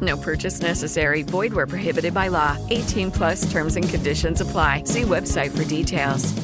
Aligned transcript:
No 0.00 0.16
purchase 0.16 0.60
necessary. 0.60 1.22
Void 1.22 1.52
where 1.52 1.66
prohibited 1.66 2.12
by 2.12 2.28
law. 2.28 2.56
18 2.70 3.10
plus 3.10 3.50
terms 3.50 3.76
and 3.76 3.88
conditions 3.88 4.40
apply. 4.40 4.82
See 4.84 5.02
website 5.02 5.52
for 5.52 5.64
details. 5.64 6.34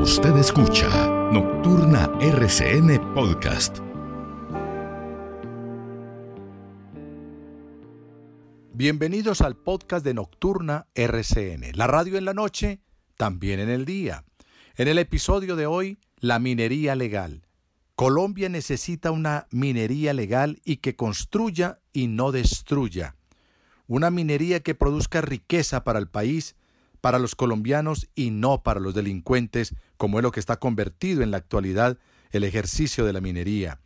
Usted 0.00 0.36
escucha 0.36 0.88
Nocturna 1.32 2.10
RCN 2.20 3.14
Podcast. 3.14 3.78
Bienvenidos 8.74 9.40
al 9.40 9.56
podcast 9.56 10.04
de 10.04 10.14
Nocturna 10.14 10.88
RCN, 10.94 11.72
la 11.74 11.86
radio 11.86 12.18
en 12.18 12.24
la 12.24 12.34
noche, 12.34 12.80
también 13.16 13.60
en 13.60 13.70
el 13.70 13.84
día. 13.84 14.24
En 14.76 14.88
el 14.88 14.98
episodio 14.98 15.56
de 15.56 15.66
hoy, 15.66 15.98
la 16.18 16.38
minería 16.38 16.96
legal. 16.96 17.46
Colombia 17.94 18.48
necesita 18.48 19.12
una 19.12 19.46
minería 19.50 20.12
legal 20.12 20.60
y 20.64 20.78
que 20.78 20.96
construya 20.96 21.78
y 21.94 22.08
no 22.08 22.32
destruya. 22.32 23.16
Una 23.86 24.10
minería 24.10 24.60
que 24.60 24.74
produzca 24.74 25.22
riqueza 25.22 25.84
para 25.84 25.98
el 25.98 26.08
país, 26.08 26.56
para 27.00 27.18
los 27.18 27.34
colombianos 27.34 28.08
y 28.14 28.30
no 28.30 28.62
para 28.62 28.80
los 28.80 28.94
delincuentes, 28.94 29.74
como 29.96 30.18
es 30.18 30.22
lo 30.22 30.32
que 30.32 30.40
está 30.40 30.58
convertido 30.58 31.22
en 31.22 31.30
la 31.30 31.38
actualidad 31.38 31.96
el 32.30 32.44
ejercicio 32.44 33.06
de 33.06 33.12
la 33.12 33.20
minería. 33.20 33.80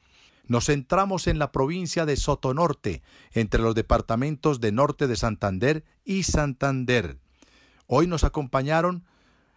Nos 0.47 0.67
centramos 0.67 1.27
en 1.27 1.39
la 1.39 1.53
provincia 1.53 2.07
de 2.07 2.17
Sotonorte, 2.17 3.03
entre 3.33 3.61
los 3.61 3.75
departamentos 3.75 4.61
de 4.61 4.73
Norte 4.73 5.07
de 5.07 5.17
Santander 5.17 5.85
y 6.05 6.23
Santander. 6.23 7.19
Hoy 7.87 8.07
nos 8.07 8.25
acompañaron 8.25 9.05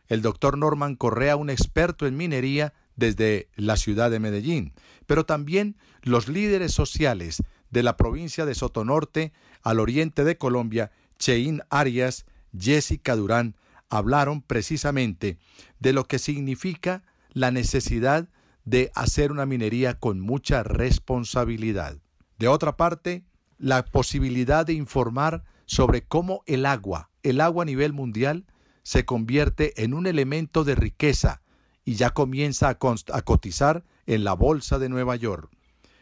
el 0.08 0.22
doctor 0.22 0.58
Norman 0.58 0.96
Correa, 0.96 1.38
un 1.38 1.50
experto 1.50 2.06
en 2.06 2.18
minería 2.18 2.74
desde 2.98 3.48
la 3.56 3.78
ciudad 3.78 4.12
de 4.12 4.20
Medellín, 4.20 4.74
pero 5.06 5.26
también 5.26 5.78
los 6.02 6.28
líderes 6.28 6.74
sociales 6.74 7.42
de 7.72 7.84
la 7.84 7.98
provincia 7.98 8.46
de 8.46 8.54
Sotonorte 8.54 9.34
al 9.64 9.80
oriente 9.80 10.24
de 10.24 10.38
Colombia, 10.38 10.92
Cheín 11.18 11.62
Arias, 11.70 12.26
Jessica 12.58 13.16
Durán, 13.16 13.56
hablaron 13.90 14.42
precisamente 14.42 15.38
de 15.80 15.94
lo 15.94 16.06
que 16.06 16.20
significa 16.20 17.04
la 17.34 17.52
necesidad 17.52 18.30
de 18.66 18.92
hacer 18.94 19.32
una 19.32 19.46
minería 19.46 19.98
con 19.98 20.20
mucha 20.20 20.64
responsabilidad. 20.64 21.98
De 22.38 22.48
otra 22.48 22.78
parte, 22.78 23.24
la 23.58 23.86
posibilidad 23.86 24.66
de 24.66 24.74
informar 24.74 25.44
sobre 25.66 26.04
cómo 26.04 26.44
el 26.46 26.66
agua, 26.66 27.10
el 27.24 27.42
agua 27.42 27.64
a 27.64 27.66
nivel 27.66 27.94
mundial, 27.94 28.46
se 28.84 29.06
convierte 29.06 29.84
en 29.84 29.94
un 29.94 30.08
elemento 30.08 30.64
de 30.64 30.76
riqueza 30.76 31.42
y 31.86 31.96
ya 31.96 32.12
comienza 32.12 32.70
a, 32.70 32.78
a, 33.14 33.22
cotizar 33.22 33.84
en 34.06 34.24
la 34.24 34.34
Bolsa 34.34 34.80
de 34.80 34.90
Nueva 34.90 35.16
York. 35.16 35.52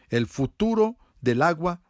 El 0.08 0.26
futuro 0.26 0.96
del 1.20 1.42
agua 1.42 1.80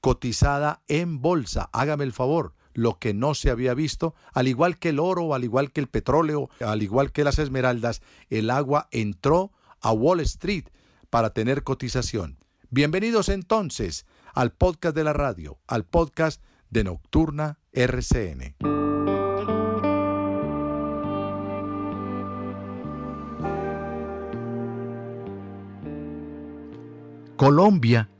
cotizada 0.00 0.82
en 0.88 1.20
bolsa, 1.20 1.68
hágame 1.72 2.04
el 2.04 2.12
favor, 2.12 2.54
lo 2.72 2.98
que 2.98 3.14
no 3.14 3.34
se 3.34 3.50
había 3.50 3.74
visto, 3.74 4.14
al 4.32 4.46
igual 4.46 4.78
que 4.78 4.90
el 4.90 5.00
oro, 5.00 5.34
al 5.34 5.44
igual 5.44 5.72
que 5.72 5.80
el 5.80 5.88
petróleo, 5.88 6.48
al 6.60 6.82
igual 6.82 7.10
que 7.12 7.24
las 7.24 7.38
esmeraldas, 7.38 8.02
el 8.30 8.50
agua 8.50 8.88
entró 8.92 9.52
a 9.80 9.92
Wall 9.92 10.20
Street 10.20 10.66
para 11.10 11.30
tener 11.30 11.64
cotización. 11.64 12.38
Bienvenidos 12.70 13.28
entonces 13.28 14.06
al 14.34 14.52
podcast 14.52 14.94
de 14.94 15.04
la 15.04 15.12
radio, 15.12 15.58
al 15.66 15.84
podcast 15.84 16.42
de 16.70 16.84
Nocturna 16.84 17.58
RCN. 17.72 18.54
Colombia, 27.36 28.10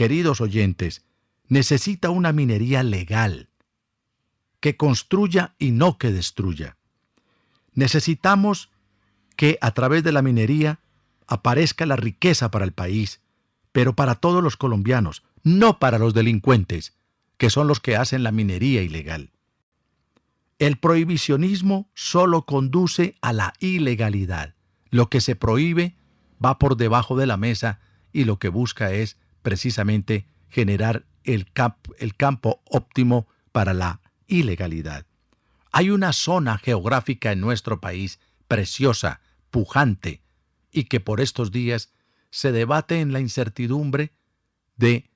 queridos 0.00 0.40
oyentes, 0.40 1.04
necesita 1.48 2.08
una 2.08 2.32
minería 2.32 2.82
legal, 2.82 3.50
que 4.58 4.74
construya 4.74 5.54
y 5.58 5.72
no 5.72 5.98
que 5.98 6.10
destruya. 6.10 6.78
Necesitamos 7.74 8.70
que 9.36 9.58
a 9.60 9.72
través 9.72 10.02
de 10.02 10.12
la 10.12 10.22
minería 10.22 10.80
aparezca 11.26 11.84
la 11.84 11.96
riqueza 11.96 12.50
para 12.50 12.64
el 12.64 12.72
país, 12.72 13.20
pero 13.72 13.94
para 13.94 14.14
todos 14.14 14.42
los 14.42 14.56
colombianos, 14.56 15.22
no 15.42 15.78
para 15.78 15.98
los 15.98 16.14
delincuentes, 16.14 16.94
que 17.36 17.50
son 17.50 17.66
los 17.66 17.78
que 17.78 17.96
hacen 17.96 18.22
la 18.22 18.32
minería 18.32 18.80
ilegal. 18.80 19.32
El 20.58 20.78
prohibicionismo 20.78 21.90
solo 21.92 22.46
conduce 22.46 23.16
a 23.20 23.34
la 23.34 23.52
ilegalidad. 23.58 24.54
Lo 24.88 25.10
que 25.10 25.20
se 25.20 25.36
prohíbe 25.36 25.94
va 26.42 26.58
por 26.58 26.78
debajo 26.78 27.18
de 27.18 27.26
la 27.26 27.36
mesa 27.36 27.80
y 28.14 28.24
lo 28.24 28.38
que 28.38 28.48
busca 28.48 28.92
es 28.92 29.18
precisamente 29.42 30.26
generar 30.48 31.04
el, 31.24 31.46
el 31.98 32.16
campo 32.16 32.62
óptimo 32.66 33.28
para 33.52 33.74
la 33.74 34.00
ilegalidad. 34.26 35.06
Hay 35.72 35.90
una 35.90 36.12
zona 36.12 36.58
geográfica 36.58 37.32
en 37.32 37.40
nuestro 37.40 37.80
país 37.80 38.18
preciosa, 38.48 39.20
pujante, 39.50 40.22
y 40.72 40.84
que 40.84 41.00
por 41.00 41.20
estos 41.20 41.52
días 41.52 41.92
se 42.30 42.52
debate 42.52 43.00
en 43.00 43.12
la 43.12 43.20
incertidumbre 43.20 44.12
de 44.76 45.10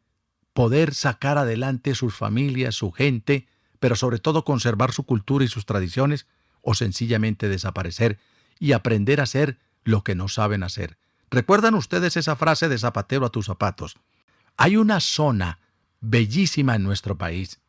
poder 0.52 0.94
sacar 0.94 1.38
adelante 1.38 1.94
sus 1.94 2.14
familias, 2.14 2.74
su 2.74 2.92
gente, 2.92 3.48
pero 3.80 3.96
sobre 3.96 4.18
todo 4.18 4.44
conservar 4.44 4.92
su 4.92 5.04
cultura 5.04 5.44
y 5.44 5.48
sus 5.48 5.66
tradiciones, 5.66 6.26
o 6.62 6.74
sencillamente 6.74 7.48
desaparecer 7.48 8.18
y 8.58 8.72
aprender 8.72 9.20
a 9.20 9.24
hacer 9.24 9.58
lo 9.84 10.02
que 10.02 10.14
no 10.14 10.28
saben 10.28 10.62
hacer. 10.62 10.96
¿Recuerdan 11.30 11.74
ustedes 11.74 12.16
esa 12.16 12.36
frase 12.36 12.68
de 12.68 12.78
zapatero 12.78 13.26
a 13.26 13.30
tus 13.30 13.46
zapatos? 13.46 13.96
Hay 14.56 14.76
una 14.76 15.00
zona 15.00 15.58
bellísima 16.00 16.76
en 16.76 16.82
nuestro 16.82 17.16
país 17.18 17.60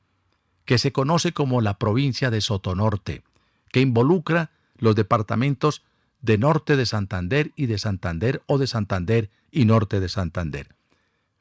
que 0.66 0.78
se 0.78 0.91
conoce 0.91 1.31
como 1.31 1.62
la 1.62 1.78
provincia 1.78 2.29
de 2.31 2.41
Sotonorte, 2.41 3.23
que 3.72 3.81
involucra 3.81 4.51
los 4.78 4.95
departamentos 4.95 5.84
de 6.22 6.38
norte 6.38 6.75
de 6.75 6.85
Santander 6.85 7.51
y 7.56 7.68
de 7.68 7.78
Santander 7.78 8.41
o 8.47 8.57
de 8.57 8.68
Santander 8.68 9.29
y 9.51 9.66
norte 9.66 10.00
de 10.00 10.09
Santander. 10.09 10.75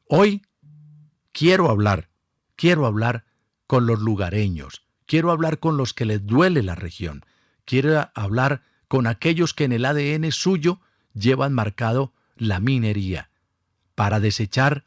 Hoy 0.06 0.42
quiero 1.32 1.70
hablar, 1.70 2.10
quiero 2.56 2.86
hablar 2.86 3.24
con 3.66 3.86
los 3.86 4.00
lugareños, 4.00 4.82
quiero 5.06 5.30
hablar 5.30 5.58
con 5.58 5.76
los 5.76 5.94
que 5.94 6.04
les 6.04 6.24
duele 6.26 6.62
la 6.62 6.74
región, 6.74 7.24
quiero 7.64 8.10
hablar 8.14 8.62
con 8.88 9.06
aquellos 9.06 9.54
que 9.54 9.64
en 9.64 9.72
el 9.72 9.84
ADN 9.86 10.30
suyo 10.32 10.80
llevan 11.14 11.54
marcado 11.54 12.12
la 12.36 12.60
minería, 12.60 13.30
para 13.94 14.20
desechar 14.20 14.84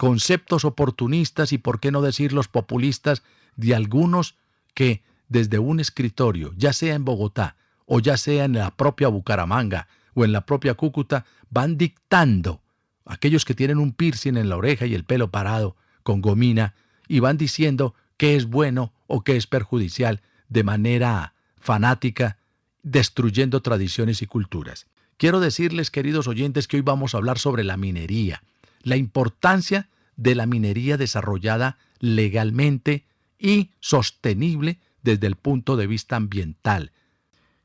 conceptos 0.00 0.64
oportunistas 0.64 1.52
y 1.52 1.58
por 1.58 1.78
qué 1.78 1.90
no 1.90 2.00
decir 2.00 2.32
los 2.32 2.48
populistas 2.48 3.22
de 3.56 3.74
algunos 3.74 4.34
que 4.72 5.02
desde 5.28 5.58
un 5.58 5.78
escritorio, 5.78 6.54
ya 6.56 6.72
sea 6.72 6.94
en 6.94 7.04
Bogotá 7.04 7.56
o 7.84 8.00
ya 8.00 8.16
sea 8.16 8.46
en 8.46 8.54
la 8.54 8.70
propia 8.70 9.08
Bucaramanga 9.08 9.88
o 10.14 10.24
en 10.24 10.32
la 10.32 10.46
propia 10.46 10.72
Cúcuta, 10.72 11.26
van 11.50 11.76
dictando, 11.76 12.62
aquellos 13.04 13.44
que 13.44 13.54
tienen 13.54 13.76
un 13.76 13.92
piercing 13.92 14.38
en 14.38 14.48
la 14.48 14.56
oreja 14.56 14.86
y 14.86 14.94
el 14.94 15.04
pelo 15.04 15.30
parado 15.30 15.76
con 16.02 16.22
gomina, 16.22 16.72
y 17.06 17.20
van 17.20 17.36
diciendo 17.36 17.94
qué 18.16 18.36
es 18.36 18.46
bueno 18.46 18.94
o 19.06 19.22
qué 19.22 19.36
es 19.36 19.46
perjudicial 19.46 20.22
de 20.48 20.64
manera 20.64 21.34
fanática, 21.58 22.38
destruyendo 22.82 23.60
tradiciones 23.60 24.22
y 24.22 24.26
culturas. 24.26 24.86
Quiero 25.18 25.40
decirles, 25.40 25.90
queridos 25.90 26.26
oyentes, 26.26 26.68
que 26.68 26.78
hoy 26.78 26.82
vamos 26.82 27.14
a 27.14 27.18
hablar 27.18 27.38
sobre 27.38 27.64
la 27.64 27.76
minería, 27.76 28.42
la 28.82 28.96
importancia 28.96 29.88
de 30.16 30.34
la 30.34 30.46
minería 30.46 30.96
desarrollada 30.96 31.78
legalmente 31.98 33.04
y 33.38 33.70
sostenible 33.80 34.80
desde 35.02 35.26
el 35.26 35.36
punto 35.36 35.76
de 35.76 35.86
vista 35.86 36.16
ambiental, 36.16 36.92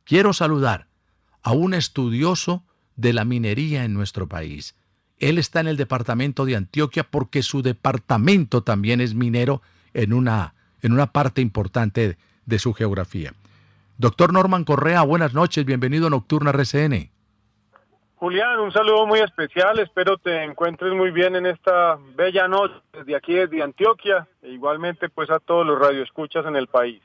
Quiero 0.06 0.34
saludar 0.34 0.88
a 1.42 1.52
un 1.52 1.74
estudioso 1.74 2.64
de 2.96 3.12
la 3.12 3.26
minería 3.26 3.84
en 3.86 3.94
nuestro 3.96 4.28
país. 4.28 4.76
Él 5.18 5.40
está 5.40 5.60
en 5.62 5.68
el 5.68 5.78
departamento 5.78 6.46
de 6.46 6.56
Antioquia 6.56 7.04
porque 7.04 7.42
su 7.42 7.64
departamento 7.64 8.62
también 8.62 9.02
es 9.02 9.16
minero 9.16 9.64
en 9.96 10.14
una, 10.14 10.54
en 10.84 10.94
una 10.94 11.12
parte 11.12 11.42
importante 11.42 12.20
de 12.46 12.60
su 12.60 12.74
geografía. 12.74 13.34
Doctor 13.98 14.32
Norman 14.32 14.64
Correa, 14.64 15.02
buenas 15.02 15.34
noches, 15.34 15.66
bienvenido 15.66 16.08
a 16.08 16.10
Nocturna 16.12 16.52
RCN. 16.52 17.10
Julián, 18.18 18.60
un 18.60 18.72
saludo 18.72 19.06
muy 19.06 19.20
especial, 19.20 19.78
espero 19.80 20.18
te 20.18 20.44
encuentres 20.44 20.94
muy 20.94 21.12
bien 21.12 21.36
en 21.36 21.46
esta 21.46 21.98
bella 22.16 22.48
noche 22.48 22.76
desde 22.94 23.16
aquí, 23.16 23.34
desde 23.34 23.62
Antioquia, 23.62 24.28
e 24.42 24.52
igualmente 24.52 25.10
pues 25.10 25.30
a 25.30 25.40
todos 25.40 25.66
los 25.66 25.78
radioescuchas 25.78 26.46
en 26.46 26.56
el 26.56 26.68
país. 26.68 27.02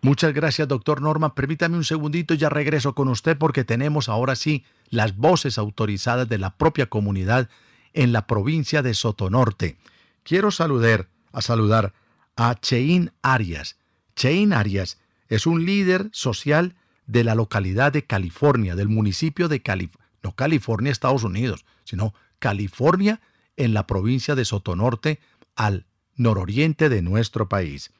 Muchas 0.00 0.32
gracias, 0.32 0.66
doctor 0.66 1.00
Norman. 1.00 1.30
Permítame 1.30 1.76
un 1.76 1.84
segundito, 1.84 2.34
ya 2.34 2.48
regreso 2.48 2.94
con 2.94 3.08
usted 3.08 3.38
porque 3.38 3.62
tenemos 3.62 4.08
ahora 4.08 4.34
sí 4.34 4.64
las 4.90 5.16
voces 5.16 5.58
autorizadas 5.58 6.28
de 6.28 6.38
la 6.38 6.56
propia 6.56 6.86
comunidad 6.86 7.48
en 7.92 8.12
la 8.12 8.26
provincia 8.26 8.82
de 8.82 8.94
Sotonorte. 8.94 9.76
Quiero 10.24 10.50
saludar, 10.50 11.06
a 11.32 11.40
saludar 11.40 11.92
a 12.36 12.54
Cheín 12.56 13.12
Arias. 13.22 13.76
Cheín 14.16 14.52
Arias 14.52 15.00
es 15.28 15.46
un 15.46 15.64
líder 15.64 16.08
social 16.10 16.74
de 17.06 17.24
la 17.24 17.34
localidad 17.34 17.92
de 17.92 18.04
California, 18.04 18.74
del 18.76 18.88
municipio 18.88 19.48
de 19.48 19.60
California, 19.60 20.08
no 20.22 20.32
California, 20.32 20.92
Estados 20.92 21.24
Unidos, 21.24 21.64
sino 21.84 22.14
California 22.38 23.20
en 23.56 23.74
la 23.74 23.86
provincia 23.86 24.34
de 24.34 24.44
Sotonorte, 24.44 25.20
al 25.56 25.84
nororiente 26.16 26.88
de 26.88 27.02
nuestro 27.02 27.48
país. 27.48 27.92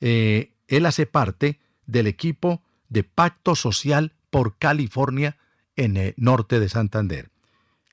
Eh, 0.00 0.52
él 0.66 0.86
hace 0.86 1.06
parte 1.06 1.58
del 1.86 2.06
equipo 2.06 2.62
de 2.88 3.04
Pacto 3.04 3.54
Social 3.54 4.12
por 4.30 4.56
California 4.58 5.36
en 5.76 5.96
el 5.96 6.14
norte 6.16 6.60
de 6.60 6.68
Santander. 6.68 7.30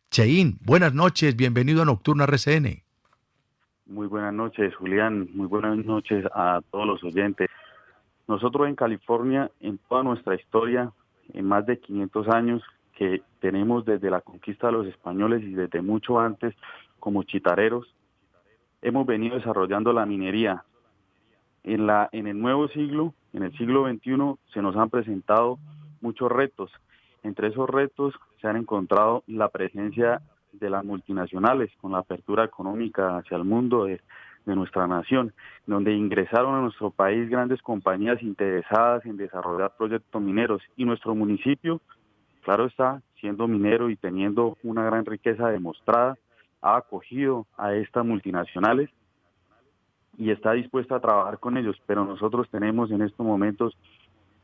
Cheín, 0.10 0.58
buenas 0.62 0.94
noches, 0.94 1.36
bienvenido 1.36 1.82
a 1.82 1.86
Nocturna 1.86 2.26
RCN. 2.26 2.84
Muy 3.88 4.08
buenas 4.08 4.34
noches, 4.34 4.74
Julián, 4.76 5.30
muy 5.34 5.46
buenas 5.48 5.78
noches 5.86 6.26
a 6.34 6.62
todos 6.72 6.88
los 6.88 7.04
oyentes. 7.04 7.50
Nosotros 8.28 8.68
en 8.68 8.76
California, 8.76 9.52
en 9.60 9.78
toda 9.90 10.04
nuestra 10.04 10.36
historia, 10.36 10.92
en 11.34 11.46
más 11.46 11.66
de 11.66 11.80
500 11.80 12.28
años 12.30 12.64
que 12.96 13.22
tenemos 13.40 13.86
desde 13.86 14.10
la 14.10 14.22
conquista 14.22 14.68
de 14.68 14.74
los 14.74 14.88
españoles 14.88 15.44
y 15.44 15.54
desde 15.54 15.82
mucho 15.82 16.20
antes 16.20 16.56
como 17.00 17.24
chitareros, 17.24 17.94
hemos 18.82 19.06
venido 19.06 19.36
desarrollando 19.36 19.94
la 19.94 20.06
minería, 20.06 20.64
en, 21.64 21.88
la, 21.88 22.10
en 22.12 22.28
el 22.28 22.40
nuevo 22.40 22.68
siglo, 22.70 23.14
en 23.34 23.44
el 23.44 23.58
siglo 23.58 23.90
XXI, 23.90 24.36
se 24.54 24.62
nos 24.62 24.76
han 24.76 24.90
presentado 24.90 25.58
muchos 26.02 26.32
retos. 26.32 26.72
Entre 27.24 27.48
esos 27.48 27.68
retos 27.70 28.14
se 28.40 28.48
han 28.48 28.56
encontrado 28.56 29.24
la 29.28 29.50
presencia 29.50 30.22
de 30.54 30.70
las 30.70 30.86
multinacionales 30.86 31.72
con 31.82 31.92
la 31.92 32.00
apertura 32.00 32.46
económica 32.46 33.18
hacia 33.18 33.38
el 33.38 33.44
mundo 33.44 33.86
de, 33.86 34.00
de, 34.46 34.56
nuestra 34.56 34.88
nación, 34.88 35.34
donde 35.66 35.94
ingresaron 35.94 36.56
a 36.56 36.62
nuestro 36.62 36.92
país 36.92 37.30
grandes 37.30 37.62
compañías 37.62 38.22
interesadas 38.22 39.06
en 39.06 39.18
desarrollar 39.18 39.74
proyectos 39.78 40.22
mineros 40.22 40.62
y 40.76 40.86
nuestro 40.86 41.16
municipio, 41.16 41.82
claro 42.44 42.66
está, 42.66 43.02
siendo 43.20 43.48
minero 43.48 43.90
y 43.90 43.96
teniendo 43.96 44.58
una 44.64 44.84
gran 44.84 45.06
riqueza 45.06 45.50
demostrada, 45.50 46.18
ha 46.62 46.78
acogido 46.78 47.46
a 47.58 47.74
estas 47.74 48.06
multinacionales 48.06 48.90
y 50.18 50.32
está 50.32 50.54
dispuesta 50.54 50.96
a 50.96 51.00
trabajar 51.00 51.40
con 51.40 51.58
ellos, 51.58 51.76
pero 51.86 52.06
nosotros 52.06 52.50
tenemos 52.50 52.92
en 52.92 53.02
estos 53.02 53.26
momentos 53.26 53.78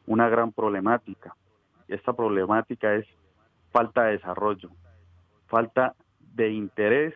una 0.07 0.29
gran 0.29 0.51
problemática. 0.51 1.35
Esta 1.87 2.13
problemática 2.13 2.95
es 2.95 3.05
falta 3.71 4.05
de 4.05 4.13
desarrollo, 4.13 4.69
falta 5.47 5.95
de 6.35 6.51
interés 6.51 7.13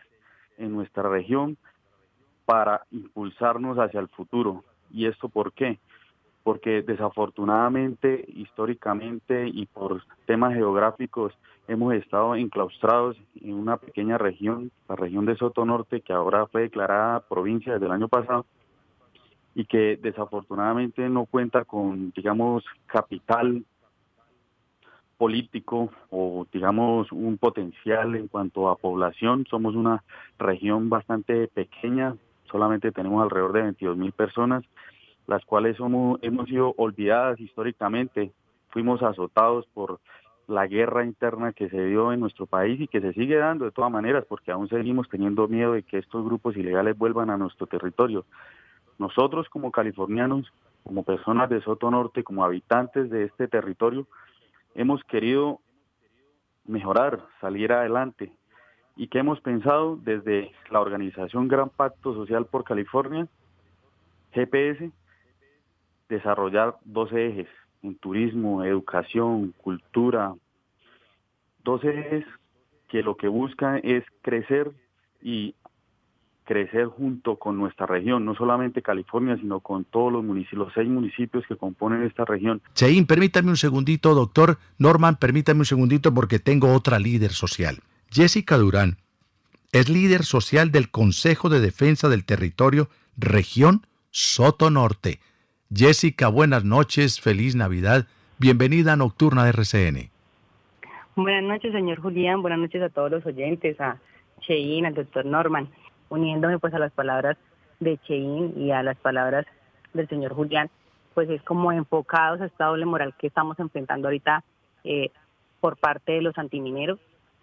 en 0.58 0.74
nuestra 0.74 1.10
región 1.10 1.58
para 2.46 2.86
impulsarnos 2.92 3.78
hacia 3.78 4.00
el 4.00 4.08
futuro. 4.08 4.64
¿Y 4.92 5.08
esto 5.08 5.30
por 5.30 5.52
qué? 5.54 5.80
Porque 6.44 6.84
desafortunadamente, 6.84 8.24
históricamente 8.28 9.48
y 9.48 9.66
por 9.66 10.04
temas 10.26 10.54
geográficos, 10.54 11.34
hemos 11.68 11.94
estado 11.96 12.36
enclaustrados 12.36 13.18
en 13.42 13.56
una 13.56 13.78
pequeña 13.78 14.18
región, 14.18 14.72
la 14.88 14.96
región 14.96 15.26
de 15.26 15.36
Soto 15.36 15.66
Norte, 15.66 16.02
que 16.02 16.14
ahora 16.14 16.46
fue 16.48 16.62
declarada 16.62 17.22
provincia 17.22 17.74
desde 17.74 17.88
el 17.88 17.92
año 17.92 18.08
pasado, 18.08 18.46
y 19.56 19.66
que 19.66 19.98
desafortunadamente 19.98 21.10
no 21.10 21.26
cuenta 21.26 21.64
con, 21.64 22.12
digamos, 22.12 22.64
capital 22.86 23.64
político 25.18 25.90
o, 26.10 26.46
digamos, 26.52 27.12
un 27.12 27.38
potencial 27.38 28.16
en 28.16 28.28
cuanto 28.28 28.70
a 28.70 28.76
población. 28.76 29.46
Somos 29.50 29.74
una 29.76 30.04
región 30.38 30.90
bastante 30.90 31.48
pequeña, 31.48 32.16
solamente 32.52 32.92
tenemos 32.92 33.24
alrededor 33.24 33.54
de 33.54 33.62
22 33.64 33.98
mil 33.98 34.12
personas, 34.12 34.64
las 35.28 35.44
cuales 35.46 35.78
somos, 35.78 36.20
hemos 36.22 36.48
sido 36.48 36.74
olvidadas 36.78 37.40
históricamente. 37.40 38.32
Fuimos 38.70 39.02
azotados 39.02 39.66
por 39.74 40.00
la 40.48 40.68
guerra 40.68 41.04
interna 41.04 41.54
que 41.54 41.70
se 41.70 41.86
dio 41.86 42.14
en 42.14 42.20
nuestro 42.20 42.46
país 42.46 42.80
y 42.80 42.88
que 42.88 43.02
se 43.02 43.14
sigue 43.14 43.36
dando 43.38 43.66
de 43.66 43.72
todas 43.72 43.92
maneras, 43.92 44.26
porque 44.28 44.52
aún 44.52 44.70
seguimos 44.70 45.10
teniendo 45.10 45.48
miedo 45.48 45.74
de 45.74 45.84
que 45.84 45.98
estos 45.98 46.24
grupos 46.24 46.56
ilegales 46.56 46.98
vuelvan 46.98 47.30
a 47.30 47.38
nuestro 47.38 47.66
territorio. 47.66 48.26
Nosotros 49.00 49.50
como 49.50 49.72
californianos, 49.72 50.52
como 50.84 51.04
personas 51.04 51.50
de 51.50 51.62
Soto 51.62 51.90
Norte, 51.90 52.24
como 52.24 52.46
habitantes 52.46 53.10
de 53.10 53.24
este 53.24 53.48
territorio, 53.48 54.08
hemos 54.76 55.04
querido 55.06 55.60
mejorar, 56.66 57.26
salir 57.42 57.72
adelante. 57.72 58.32
¿Y 58.96 59.08
qué 59.08 59.20
hemos 59.20 59.42
pensado 59.42 59.98
desde 59.98 60.52
la 60.72 60.80
organización 60.80 61.48
Gran 61.48 61.70
Pacto 61.70 62.14
Social 62.14 62.46
por 62.46 62.64
California, 62.64 63.28
GPS? 64.32 64.90
Desarrollar 66.08 66.76
12 66.86 67.28
ejes 67.28 67.48
en 67.84 67.96
turismo, 67.96 68.64
educación, 68.64 69.54
cultura, 69.58 70.34
12 71.64 72.00
ejes 72.00 72.26
que 72.88 73.04
lo 73.04 73.18
que 73.18 73.28
buscan 73.28 73.82
es 73.84 74.04
crecer 74.22 74.72
y 75.22 75.56
crecer 76.46 76.86
junto 76.86 77.38
con 77.38 77.58
nuestra 77.58 77.88
región, 77.88 78.24
no 78.24 78.36
solamente 78.36 78.82
California, 78.82 79.36
sino 79.38 79.60
con 79.60 79.84
todos 79.84 80.14
los 80.14 80.24
municipios, 80.24 80.68
los 80.68 80.74
seis 80.74 80.88
municipios 80.88 81.44
que 81.48 81.58
componen 81.58 82.04
esta 82.04 82.24
región. 82.24 82.62
Cheín, 82.76 83.08
permítame 83.08 83.50
un 83.50 83.58
segundito, 83.58 84.14
doctor 84.14 84.60
Norman, 84.78 85.16
permítame 85.16 85.62
un 85.62 85.66
segundito 85.66 86.14
porque 86.14 86.40
tengo 86.40 86.72
otra 86.74 87.00
líder 87.00 87.32
social. 87.32 87.80
Jessica 88.16 88.56
Durán 88.56 88.96
es 89.74 89.90
líder 89.90 90.24
social 90.24 90.72
del 90.72 90.90
Consejo 90.90 91.50
de 91.50 91.60
Defensa 91.60 92.08
del 92.08 92.24
Territorio, 92.24 92.88
región 93.18 93.82
Soto 94.10 94.70
Norte. 94.70 95.20
Jessica, 95.70 96.30
buenas 96.30 96.64
noches, 96.64 97.20
feliz 97.20 97.58
Navidad, 97.58 98.08
bienvenida 98.38 98.94
a 98.94 98.96
Nocturna 98.96 99.44
de 99.44 99.50
RCN. 99.50 100.10
Buenas 101.18 101.44
noches, 101.44 101.74
señor 101.74 102.00
Julián, 102.00 102.42
buenas 102.42 102.60
noches 102.60 102.82
a 102.84 102.88
todos 102.88 103.12
los 103.12 103.26
oyentes, 103.26 103.82
a 103.82 103.98
Cheín, 104.40 104.86
al 104.86 104.94
doctor 104.94 105.26
Norman 105.26 105.68
uniéndome 106.08 106.58
pues 106.58 106.74
a 106.74 106.80
las 106.80 106.94
palabras 106.94 107.36
de 107.82 107.98
Cheín 108.08 108.54
y 108.56 108.72
a 108.72 108.82
las 108.82 108.96
palabras 108.96 109.46
del 109.94 110.08
señor 110.08 110.34
Julián, 110.34 110.70
pues 111.16 111.30
es 111.30 111.42
como 111.44 111.74
enfocados 111.74 112.40
a 112.40 112.46
esta 112.46 112.68
doble 112.68 112.86
moral 112.86 113.14
que 113.20 113.28
estamos 113.28 113.60
enfrentando 113.60 114.08
ahorita 114.08 114.42
eh, 114.86 115.12
por 115.60 115.76
parte 115.76 116.14
de 116.14 116.22
los 116.22 116.38
antimineros, 116.38 116.98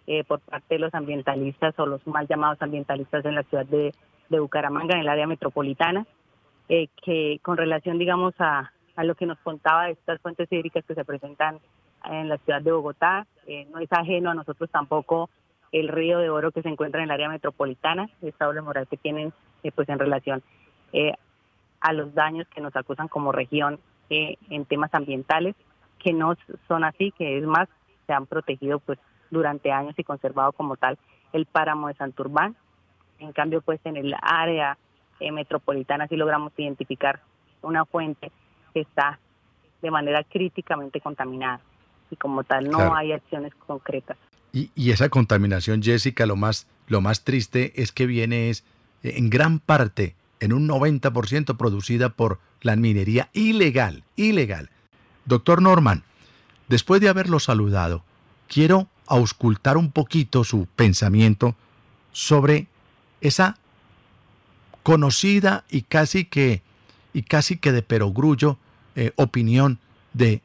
eh, 0.07 0.23
por 0.23 0.39
parte 0.41 0.75
de 0.75 0.79
los 0.79 0.93
ambientalistas 0.93 1.77
o 1.79 1.85
los 1.85 2.05
mal 2.07 2.27
llamados 2.27 2.61
ambientalistas 2.61 3.25
en 3.25 3.35
la 3.35 3.43
ciudad 3.43 3.65
de, 3.65 3.93
Bucaramanga, 4.29 4.95
en 4.95 5.01
el 5.01 5.09
área 5.09 5.27
metropolitana, 5.27 6.07
eh, 6.67 6.87
que 7.03 7.39
con 7.43 7.55
relación, 7.55 7.99
digamos, 7.99 8.33
a, 8.39 8.71
a 8.95 9.03
lo 9.03 9.13
que 9.13 9.27
nos 9.27 9.37
contaba 9.39 9.85
de 9.85 9.91
estas 9.91 10.19
fuentes 10.21 10.51
hídricas 10.51 10.83
que 10.85 10.95
se 10.95 11.05
presentan 11.05 11.59
en 12.09 12.29
la 12.29 12.37
ciudad 12.39 12.61
de 12.61 12.71
Bogotá, 12.71 13.27
no 13.71 13.79
es 13.79 13.91
ajeno 13.91 14.31
a 14.31 14.33
nosotros 14.33 14.69
tampoco 14.71 15.29
el 15.73 15.87
río 15.87 16.19
de 16.19 16.29
oro 16.29 16.51
que 16.51 16.61
se 16.61 16.69
encuentra 16.69 17.01
en 17.01 17.05
el 17.05 17.11
área 17.11 17.27
metropolitana, 17.27 18.07
esta 18.21 18.45
doble 18.45 18.61
moral 18.61 18.87
que 18.87 18.95
tienen 18.95 19.33
eh, 19.63 19.71
pues 19.71 19.89
en 19.89 19.99
relación 19.99 20.43
eh, 20.93 21.13
a 21.81 21.93
los 21.93 22.13
daños 22.13 22.47
que 22.49 22.61
nos 22.61 22.75
acusan 22.75 23.07
como 23.07 23.31
región 23.31 23.79
eh, 24.09 24.37
en 24.49 24.65
temas 24.65 24.93
ambientales, 24.93 25.55
que 25.97 26.13
no 26.13 26.35
son 26.67 26.83
así, 26.83 27.11
que 27.17 27.39
es 27.39 27.43
más, 27.45 27.67
se 28.05 28.13
han 28.13 28.27
protegido 28.27 28.79
pues 28.79 28.99
durante 29.33 29.71
años 29.71 29.95
y 29.97 30.03
conservado 30.03 30.53
como 30.53 30.77
tal 30.77 30.97
el 31.33 31.45
páramo 31.45 31.87
de 31.87 31.95
Santurbán. 31.95 32.55
En 33.19 33.33
cambio, 33.33 33.61
pues 33.61 33.79
en 33.83 33.97
el 33.97 34.15
área 34.21 34.77
metropolitana 35.19 36.07
sí 36.07 36.15
logramos 36.15 36.51
identificar 36.57 37.21
una 37.61 37.85
fuente 37.85 38.31
que 38.73 38.81
está 38.81 39.19
de 39.81 39.91
manera 39.91 40.23
críticamente 40.23 40.99
contaminada 41.01 41.61
y 42.09 42.15
como 42.15 42.43
tal 42.43 42.69
no 42.69 42.95
hay 42.95 43.11
acciones 43.11 43.53
concretas. 43.55 44.17
Y, 44.51 44.91
esa 44.91 45.09
contaminación, 45.09 45.81
Jessica, 45.81 46.25
lo 46.25 46.35
más, 46.35 46.67
lo 46.87 47.01
más 47.01 47.23
triste 47.23 47.81
es 47.81 47.91
que 47.91 48.05
viene 48.05 48.49
es 48.49 48.63
en 49.01 49.29
gran 49.29 49.59
parte, 49.59 50.15
en 50.39 50.53
un 50.53 50.67
90% 50.67 51.57
producida 51.57 52.09
por 52.09 52.39
la 52.61 52.75
minería 52.75 53.29
ilegal, 53.33 54.03
ilegal. 54.15 54.69
Doctor 55.25 55.61
Norman, 55.61 56.03
después 56.67 57.01
de 57.01 57.09
haberlo 57.09 57.39
saludado, 57.39 58.03
quiero 58.47 58.87
auscultar 59.07 59.77
un 59.77 59.91
poquito 59.91 60.43
su 60.43 60.67
pensamiento 60.75 61.55
sobre 62.11 62.67
esa 63.21 63.57
conocida 64.83 65.63
y 65.69 65.83
casi 65.83 66.25
que 66.25 66.61
y 67.13 67.23
casi 67.23 67.59
que 67.59 67.71
de 67.71 67.83
perogrullo 67.83 68.57
eh, 68.95 69.11
opinión 69.15 69.77
de 70.13 70.41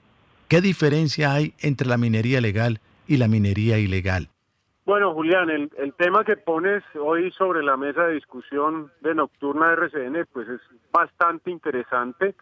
qué 0.48 0.60
diferencia 0.60 1.32
hay 1.32 1.54
entre 1.60 1.88
la 1.88 1.96
minería 1.96 2.40
legal 2.40 2.80
y 3.06 3.16
la 3.16 3.26
minería 3.26 3.78
ilegal. 3.78 4.28
Bueno, 4.84 5.12
Julián, 5.12 5.50
el, 5.50 5.70
el, 5.78 5.92
tema 5.94 6.24
que 6.24 6.36
pones 6.36 6.82
hoy 6.98 7.30
sobre 7.32 7.62
la 7.62 7.76
mesa 7.76 8.04
de 8.04 8.14
discusión 8.14 8.90
de 9.02 9.14
Nocturna 9.14 9.72
RCN, 9.72 10.26
pues 10.32 10.48
es 10.48 10.60
bastante 10.90 11.50
interesante 11.50 12.34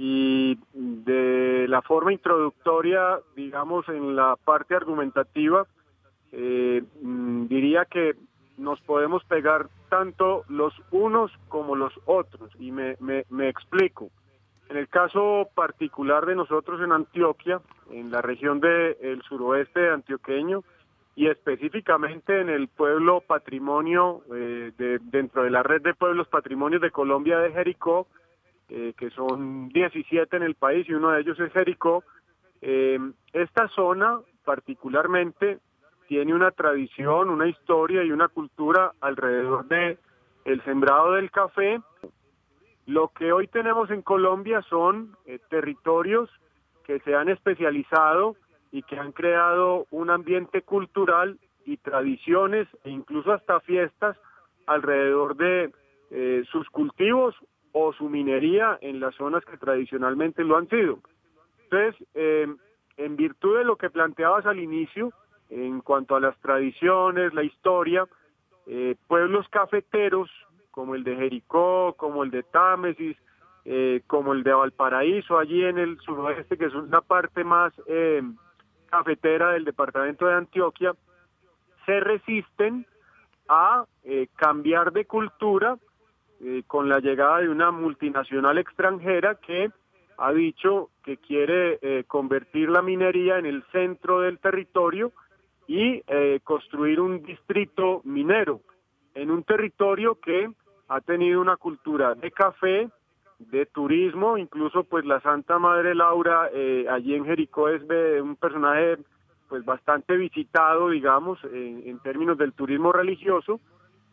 y 0.00 0.56
de 0.72 1.66
la 1.68 1.82
forma 1.82 2.12
introductoria, 2.12 3.18
digamos, 3.34 3.88
en 3.88 4.14
la 4.14 4.36
parte 4.36 4.76
argumentativa, 4.76 5.66
eh, 6.30 6.84
mm, 7.02 7.48
diría 7.48 7.84
que 7.84 8.14
nos 8.58 8.80
podemos 8.82 9.24
pegar 9.24 9.68
tanto 9.88 10.44
los 10.48 10.72
unos 10.92 11.32
como 11.48 11.74
los 11.74 11.92
otros. 12.04 12.48
Y 12.60 12.70
me, 12.70 12.96
explico. 13.48 14.10
En 14.68 14.76
el 14.76 14.88
caso 14.88 15.48
particular 15.56 16.26
de 16.26 16.36
nosotros 16.36 16.80
en 16.80 16.92
Antioquia, 16.92 17.60
en 17.90 18.12
la 18.12 18.22
región 18.22 18.60
del 18.60 19.20
suroeste 19.28 19.90
antioqueño, 19.90 20.62
y 21.16 21.26
específicamente 21.26 22.40
en 22.40 22.50
el 22.50 22.68
pueblo 22.68 23.20
patrimonio, 23.20 24.22
eh, 24.32 24.70
de, 24.78 25.00
dentro 25.02 25.42
de 25.42 25.50
la 25.50 25.64
red 25.64 25.82
de 25.82 25.94
pueblos 25.94 26.28
patrimonios 26.28 26.82
de 26.82 26.92
Colombia 26.92 27.40
de 27.40 27.50
Jericó, 27.50 28.06
eh, 28.68 28.94
que 28.96 29.10
son 29.10 29.68
17 29.70 30.36
en 30.36 30.42
el 30.42 30.54
país 30.54 30.88
y 30.88 30.94
uno 30.94 31.10
de 31.10 31.20
ellos 31.20 31.38
es 31.40 31.52
Jericó, 31.52 32.04
eh, 32.60 32.98
esta 33.32 33.68
zona 33.68 34.20
particularmente 34.44 35.58
tiene 36.08 36.34
una 36.34 36.50
tradición, 36.50 37.30
una 37.30 37.46
historia 37.48 38.02
y 38.02 38.10
una 38.10 38.28
cultura 38.28 38.92
alrededor 39.00 39.66
de 39.68 39.98
el 40.44 40.64
sembrado 40.64 41.12
del 41.12 41.30
café. 41.30 41.80
Lo 42.86 43.08
que 43.08 43.32
hoy 43.32 43.46
tenemos 43.46 43.90
en 43.90 44.00
Colombia 44.02 44.62
son 44.70 45.16
eh, 45.26 45.38
territorios 45.50 46.30
que 46.84 47.00
se 47.00 47.14
han 47.14 47.28
especializado 47.28 48.36
y 48.72 48.82
que 48.82 48.98
han 48.98 49.12
creado 49.12 49.86
un 49.90 50.10
ambiente 50.10 50.62
cultural 50.62 51.38
y 51.66 51.76
tradiciones 51.76 52.66
e 52.84 52.90
incluso 52.90 53.32
hasta 53.32 53.60
fiestas 53.60 54.16
alrededor 54.66 55.36
de 55.36 55.70
eh, 56.10 56.44
sus 56.50 56.68
cultivos 56.70 57.34
o 57.80 57.92
su 57.92 58.08
minería 58.08 58.76
en 58.80 58.98
las 58.98 59.14
zonas 59.14 59.44
que 59.44 59.56
tradicionalmente 59.56 60.42
lo 60.42 60.56
han 60.56 60.68
sido. 60.68 60.98
Entonces, 61.64 62.08
eh, 62.14 62.48
en 62.96 63.16
virtud 63.16 63.56
de 63.58 63.64
lo 63.64 63.76
que 63.76 63.88
planteabas 63.88 64.46
al 64.46 64.58
inicio, 64.58 65.12
en 65.48 65.80
cuanto 65.80 66.16
a 66.16 66.20
las 66.20 66.36
tradiciones, 66.40 67.32
la 67.34 67.44
historia, 67.44 68.04
eh, 68.66 68.96
pueblos 69.06 69.48
cafeteros 69.48 70.28
como 70.72 70.96
el 70.96 71.04
de 71.04 71.14
Jericó, 71.14 71.94
como 71.96 72.24
el 72.24 72.32
de 72.32 72.42
Támesis, 72.42 73.16
eh, 73.64 74.02
como 74.08 74.32
el 74.32 74.42
de 74.42 74.52
Valparaíso, 74.52 75.38
allí 75.38 75.64
en 75.64 75.78
el 75.78 75.98
suroeste, 76.00 76.58
que 76.58 76.66
es 76.66 76.74
una 76.74 77.00
parte 77.00 77.44
más 77.44 77.72
eh, 77.86 78.22
cafetera 78.86 79.52
del 79.52 79.64
departamento 79.64 80.26
de 80.26 80.34
Antioquia, 80.34 80.94
se 81.86 82.00
resisten 82.00 82.86
a 83.48 83.86
cambiar 84.36 84.92
de 84.92 85.06
cultura 85.06 85.78
con 86.66 86.88
la 86.88 87.00
llegada 87.00 87.38
de 87.40 87.48
una 87.48 87.70
multinacional 87.70 88.58
extranjera 88.58 89.34
que 89.36 89.70
ha 90.18 90.32
dicho 90.32 90.90
que 91.02 91.16
quiere 91.16 92.04
convertir 92.06 92.70
la 92.70 92.82
minería 92.82 93.38
en 93.38 93.46
el 93.46 93.64
centro 93.72 94.20
del 94.20 94.38
territorio 94.38 95.12
y 95.68 96.02
eh, 96.06 96.40
construir 96.42 96.98
un 96.98 97.22
distrito 97.22 98.00
minero 98.04 98.62
en 99.14 99.30
un 99.30 99.44
territorio 99.44 100.18
que 100.18 100.50
ha 100.88 101.00
tenido 101.02 101.40
una 101.42 101.56
cultura 101.58 102.14
de 102.14 102.30
café, 102.30 102.88
de 103.38 103.66
turismo, 103.66 104.38
incluso 104.38 104.84
pues 104.84 105.04
la 105.04 105.20
Santa 105.20 105.58
Madre 105.58 105.94
Laura 105.94 106.48
eh, 106.52 106.86
allí 106.90 107.14
en 107.14 107.26
Jericó 107.26 107.68
es 107.68 107.82
un 108.20 108.36
personaje 108.36 108.96
pues 109.48 109.64
bastante 109.64 110.16
visitado, 110.16 110.90
digamos, 110.90 111.38
en 111.44 111.98
términos 112.00 112.36
del 112.36 112.52
turismo 112.52 112.92
religioso 112.92 113.60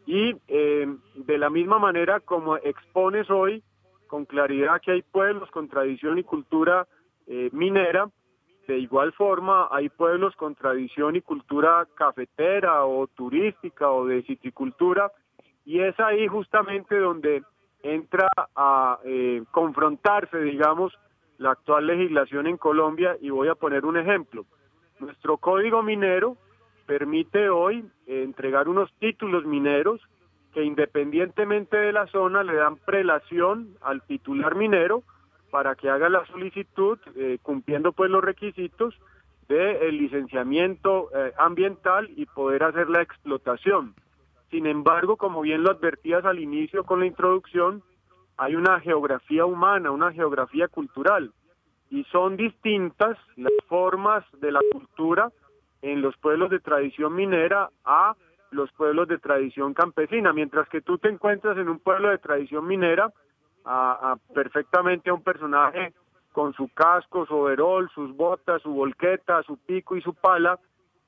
y 0.05 0.35
eh, 0.47 0.87
de 1.15 1.37
la 1.37 1.49
misma 1.49 1.79
manera 1.79 2.19
como 2.19 2.57
expones 2.57 3.29
hoy 3.29 3.63
con 4.07 4.25
claridad 4.25 4.81
que 4.81 4.91
hay 4.91 5.01
pueblos 5.01 5.49
con 5.51 5.67
tradición 5.67 6.17
y 6.19 6.23
cultura 6.23 6.87
minera, 7.51 8.07
de 8.67 8.79
igual 8.79 9.13
forma, 9.13 9.67
hay 9.71 9.89
pueblos 9.89 10.35
con 10.35 10.55
tradición 10.55 11.15
y 11.15 11.21
cultura 11.21 11.87
cafetera 11.95 12.85
o 12.85 13.07
turística 13.07 13.91
o 13.91 14.05
de 14.05 14.23
citricultura, 14.23 15.11
y 15.65 15.81
es 15.81 15.99
ahí 15.99 16.27
justamente 16.27 16.97
donde 16.97 17.43
entra 17.83 18.27
a 18.55 18.99
eh, 19.03 19.43
confrontarse, 19.51 20.39
digamos, 20.39 20.93
la 21.37 21.51
actual 21.51 21.85
legislación 21.85 22.47
en 22.47 22.57
Colombia, 22.57 23.17
y 23.21 23.29
voy 23.29 23.49
a 23.49 23.55
poner 23.55 23.85
un 23.85 23.97
ejemplo. 23.97 24.45
Nuestro 24.99 25.37
código 25.37 25.83
minero 25.83 26.37
permite 26.85 27.49
hoy 27.49 27.85
entregar 28.07 28.69
unos 28.69 28.91
títulos 28.99 29.45
mineros 29.45 30.01
que 30.53 30.63
independientemente 30.63 31.75
de 31.75 31.91
la 31.91 32.07
zona 32.07 32.43
le 32.43 32.55
dan 32.55 32.77
prelación 32.77 33.75
al 33.81 34.01
titular 34.03 34.55
minero, 34.55 35.03
para 35.51 35.75
que 35.75 35.89
haga 35.89 36.09
la 36.09 36.25
solicitud 36.27 36.97
eh, 37.15 37.39
cumpliendo 37.41 37.91
pues 37.91 38.09
los 38.09 38.23
requisitos 38.23 38.93
del 39.47 39.97
licenciamiento 39.97 41.09
eh, 41.15 41.33
ambiental 41.37 42.09
y 42.15 42.25
poder 42.25 42.63
hacer 42.63 42.89
la 42.89 43.01
explotación. 43.01 43.93
Sin 44.49 44.65
embargo, 44.65 45.17
como 45.17 45.41
bien 45.41 45.63
lo 45.63 45.71
advertías 45.71 46.25
al 46.25 46.39
inicio 46.39 46.83
con 46.83 46.99
la 46.99 47.05
introducción, 47.05 47.83
hay 48.37 48.55
una 48.55 48.79
geografía 48.79 49.45
humana, 49.45 49.91
una 49.91 50.11
geografía 50.11 50.67
cultural, 50.67 51.31
y 51.89 52.03
son 52.05 52.37
distintas 52.37 53.17
las 53.35 53.53
formas 53.67 54.25
de 54.39 54.51
la 54.51 54.59
cultura 54.71 55.31
en 55.81 56.01
los 56.01 56.15
pueblos 56.17 56.49
de 56.49 56.59
tradición 56.59 57.15
minera 57.15 57.69
a 57.83 58.15
los 58.51 58.71
pueblos 58.71 59.07
de 59.07 59.17
tradición 59.17 59.73
campesina. 59.73 60.33
Mientras 60.33 60.67
que 60.69 60.81
tú 60.81 60.97
te 60.97 61.09
encuentras 61.09 61.57
en 61.57 61.69
un 61.69 61.79
pueblo 61.79 62.09
de 62.09 62.17
tradición 62.17 62.65
minera, 62.65 63.11
a, 63.65 64.17
perfectamente 64.33 65.09
a 65.09 65.13
un 65.13 65.23
personaje 65.23 65.93
con 66.31 66.53
su 66.53 66.69
casco, 66.69 67.25
su 67.25 67.35
overol, 67.35 67.89
sus 67.93 68.15
botas, 68.15 68.61
su 68.61 68.71
volqueta, 68.71 69.41
su 69.43 69.57
pico 69.57 69.95
y 69.95 70.01
su 70.01 70.13
pala. 70.13 70.59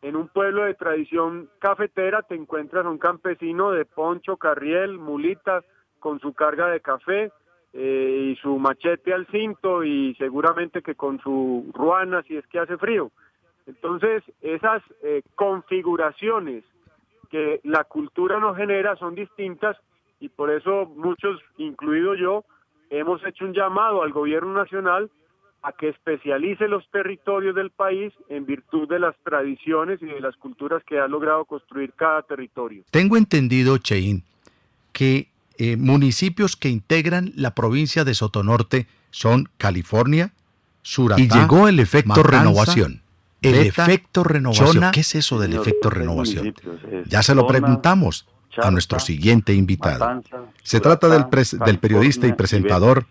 En 0.02 0.16
un 0.16 0.28
pueblo 0.28 0.64
de 0.64 0.74
tradición 0.76 1.50
cafetera 1.60 2.22
te 2.22 2.36
encuentras 2.36 2.86
un 2.86 2.98
campesino 2.98 3.72
de 3.72 3.86
poncho, 3.86 4.38
carriel, 4.38 4.98
mulita, 4.98 5.64
con 6.00 6.20
su 6.20 6.34
carga 6.34 6.68
de 6.68 6.80
café 6.80 7.32
eh, 7.74 8.32
y 8.32 8.36
su 8.38 8.58
machete 8.58 9.14
al 9.14 9.28
cinto 9.28 9.84
y 9.84 10.16
seguramente 10.16 10.82
que 10.82 10.96
con 10.96 11.20
su 11.20 11.72
ruana 11.74 12.24
si 12.24 12.38
es 12.38 12.48
que 12.48 12.60
hace 12.60 12.78
frío. 12.78 13.12
Entonces, 13.68 14.24
esas 14.42 14.82
eh, 15.04 15.22
configuraciones 15.36 16.64
que 17.30 17.60
la 17.64 17.84
cultura 17.84 18.40
nos 18.40 18.56
genera 18.56 18.96
son 18.96 19.14
distintas 19.14 19.78
y 20.20 20.30
por 20.30 20.50
eso 20.50 20.86
muchos, 20.96 21.40
incluido 21.58 22.16
yo, 22.16 22.46
hemos 22.90 23.24
hecho 23.26 23.46
un 23.46 23.54
llamado 23.54 24.02
al 24.02 24.12
gobierno 24.12 24.54
nacional 24.54 25.12
a 25.64 25.74
que 25.74 25.90
especialice 25.90 26.68
los 26.68 26.90
territorios 26.92 27.56
del 27.56 27.72
país 27.72 28.14
en 28.30 28.46
virtud 28.46 28.88
de 28.88 29.00
las 29.00 29.16
tradiciones 29.24 30.02
y 30.02 30.06
de 30.06 30.22
las 30.22 30.36
culturas 30.38 30.82
que 30.86 31.00
ha 31.00 31.08
logrado 31.08 31.44
construir 31.46 31.92
cada 31.94 32.22
territorio. 32.22 32.84
Tengo 32.90 33.18
entendido, 33.18 33.78
Cheín, 33.78 34.24
que 34.94 35.28
eh, 35.58 35.76
municipios 35.76 36.56
que 36.56 36.70
integran 36.70 37.34
la 37.36 37.54
provincia 37.54 38.06
de 38.06 38.14
Sotonorte 38.14 38.88
son 39.12 39.50
California, 39.58 40.32
Suratá, 40.84 41.22
y 41.22 41.28
llegó 41.28 41.68
el 41.68 41.80
efecto 41.80 42.24
renovación. 42.24 43.02
El 43.42 43.56
efecto 43.56 44.24
renovación. 44.24 44.92
¿Qué 44.92 45.02
es 45.02 45.16
eso 45.16 45.40
del 45.40 45.54
efecto 45.54 45.90
renovación? 45.90 46.54
Ya 47.06 47.24
se 47.24 47.36
lo 47.36 47.48
preguntamos 47.48 48.28
a 48.58 48.72
nuestro 48.72 49.00
siguiente 49.00 49.54
invitado. 49.54 50.24
Se 50.64 50.80
trata 50.80 51.08
del, 51.08 51.26
del 51.66 51.80
periodista 51.80 52.28
y 52.28 52.34
presentador, 52.34 53.06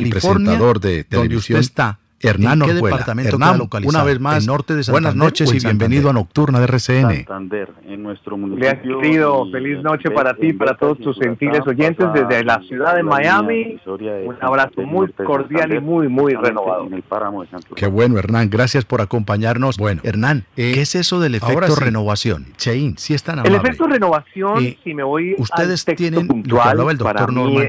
y 0.00 0.10
presentador 0.10 0.80
de 0.80 1.04
televisión 1.04 1.60
está 1.60 1.98
Hernán 2.20 2.62
Orjuela. 2.62 3.04
Hernán, 3.24 3.60
una 3.84 4.02
vez 4.02 4.18
más, 4.20 4.46
norte 4.46 4.74
de 4.74 4.82
buenas 4.90 5.14
noches 5.14 5.52
y 5.54 5.58
bienvenido 5.64 6.10
a 6.10 6.12
Nocturna 6.12 6.58
de 6.58 6.64
RCN. 6.64 7.16
Santander, 7.16 7.70
en 7.86 8.02
nuestro 8.02 8.36
municipio. 8.36 9.00
querido, 9.00 9.50
feliz 9.50 9.82
noche 9.82 10.10
para 10.10 10.34
ti, 10.34 10.52
para 10.52 10.76
todos 10.76 10.98
tus 10.98 11.18
gentiles 11.18 11.60
oyentes 11.66 12.06
desde 12.12 12.44
la 12.44 12.60
ciudad 12.62 12.96
de 12.96 13.02
Miami. 13.02 13.80
Un 13.86 14.36
abrazo 14.40 14.82
muy 14.82 15.12
cordial 15.12 15.74
y 15.74 15.80
muy, 15.80 16.08
muy 16.08 16.34
renovado. 16.34 16.88
Qué 17.76 17.86
bueno, 17.86 18.18
Hernán, 18.18 18.50
gracias 18.50 18.84
por 18.84 19.00
acompañarnos. 19.00 19.76
Bueno, 19.76 20.00
Hernán, 20.04 20.44
eh, 20.56 20.72
¿qué 20.74 20.82
es 20.82 20.94
eso 20.94 21.20
del 21.20 21.36
efecto 21.36 21.76
renovación? 21.76 22.46
Cheín, 22.56 22.98
si 22.98 23.14
están 23.14 23.44
El 23.46 23.54
efecto 23.54 23.86
renovación, 23.86 24.64
eh, 24.64 24.78
si 24.82 24.94
me 24.94 25.02
voy 25.02 25.34
ustedes 25.38 25.84
tienen, 25.84 26.26
puntual, 26.26 26.48
lo 26.48 26.62
que 26.62 26.68
hablaba 26.68 26.90
el 26.92 26.98
doctor 26.98 27.32
Norman, 27.32 27.68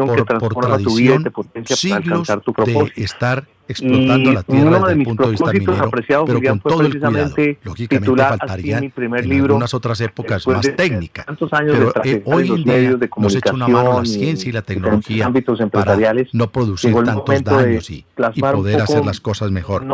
por, 0.00 0.38
por 0.38 0.54
tradición, 0.66 1.32
siglos 1.64 2.28
de 2.28 2.92
estar 2.96 3.46
explotando 3.68 4.32
la 4.32 4.42
tierra 4.42 4.78
desde 4.80 4.92
el 4.92 5.02
punto 5.04 5.24
de 5.24 5.30
vista 5.30 5.52
minero, 5.52 5.90
pero 6.26 6.42
con 6.42 6.60
todo 6.60 6.80
el 6.82 7.00
cuidado. 7.00 7.34
Lógicamente 7.62 8.22
faltarían 8.22 8.90
primer 8.90 9.24
en 9.24 9.32
algunas 9.40 9.74
otras 9.74 10.00
épocas 10.00 10.46
más 10.46 10.70
técnicas, 10.76 11.26
pero 11.48 11.92
eh, 12.04 12.22
hoy 12.24 12.48
en 12.50 12.64
día 12.64 12.98
nos 13.16 13.34
echa 13.34 13.52
una 13.52 13.68
mano 13.68 14.00
la 14.00 14.04
ciencia 14.04 14.48
y 14.48 14.52
la 14.52 14.62
tecnología 14.62 15.32
para 15.70 15.96
no 16.32 16.50
producir 16.50 16.94
tantos 17.04 17.42
daños 17.42 17.90
y, 17.90 18.04
y 18.34 18.40
poder 18.40 18.80
hacer 18.80 19.04
las 19.04 19.20
cosas 19.20 19.50
mejor. 19.50 19.86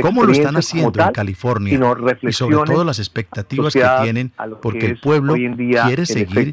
¿Cómo 0.00 0.24
lo 0.24 0.32
están 0.32 0.56
haciendo 0.56 1.02
en 1.02 1.12
California? 1.12 1.80
Y 2.22 2.32
sobre 2.32 2.56
todo 2.56 2.84
las 2.84 2.98
expectativas 2.98 3.72
que 3.72 3.86
tienen, 4.02 4.32
porque 4.60 4.86
el 4.86 5.00
pueblo 5.00 5.34
quiere 5.34 6.06
seguir 6.06 6.52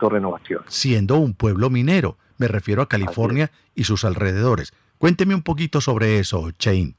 siendo 0.68 1.18
un 1.18 1.34
pueblo 1.34 1.70
minero. 1.70 2.18
Me 2.40 2.48
refiero 2.48 2.82
a 2.82 2.88
California 2.88 3.52
y 3.76 3.84
sus 3.84 4.06
alrededores. 4.06 4.74
Cuénteme 4.98 5.36
un 5.36 5.44
poquito 5.44 5.82
sobre 5.82 6.20
eso, 6.20 6.52
Chain. 6.58 6.96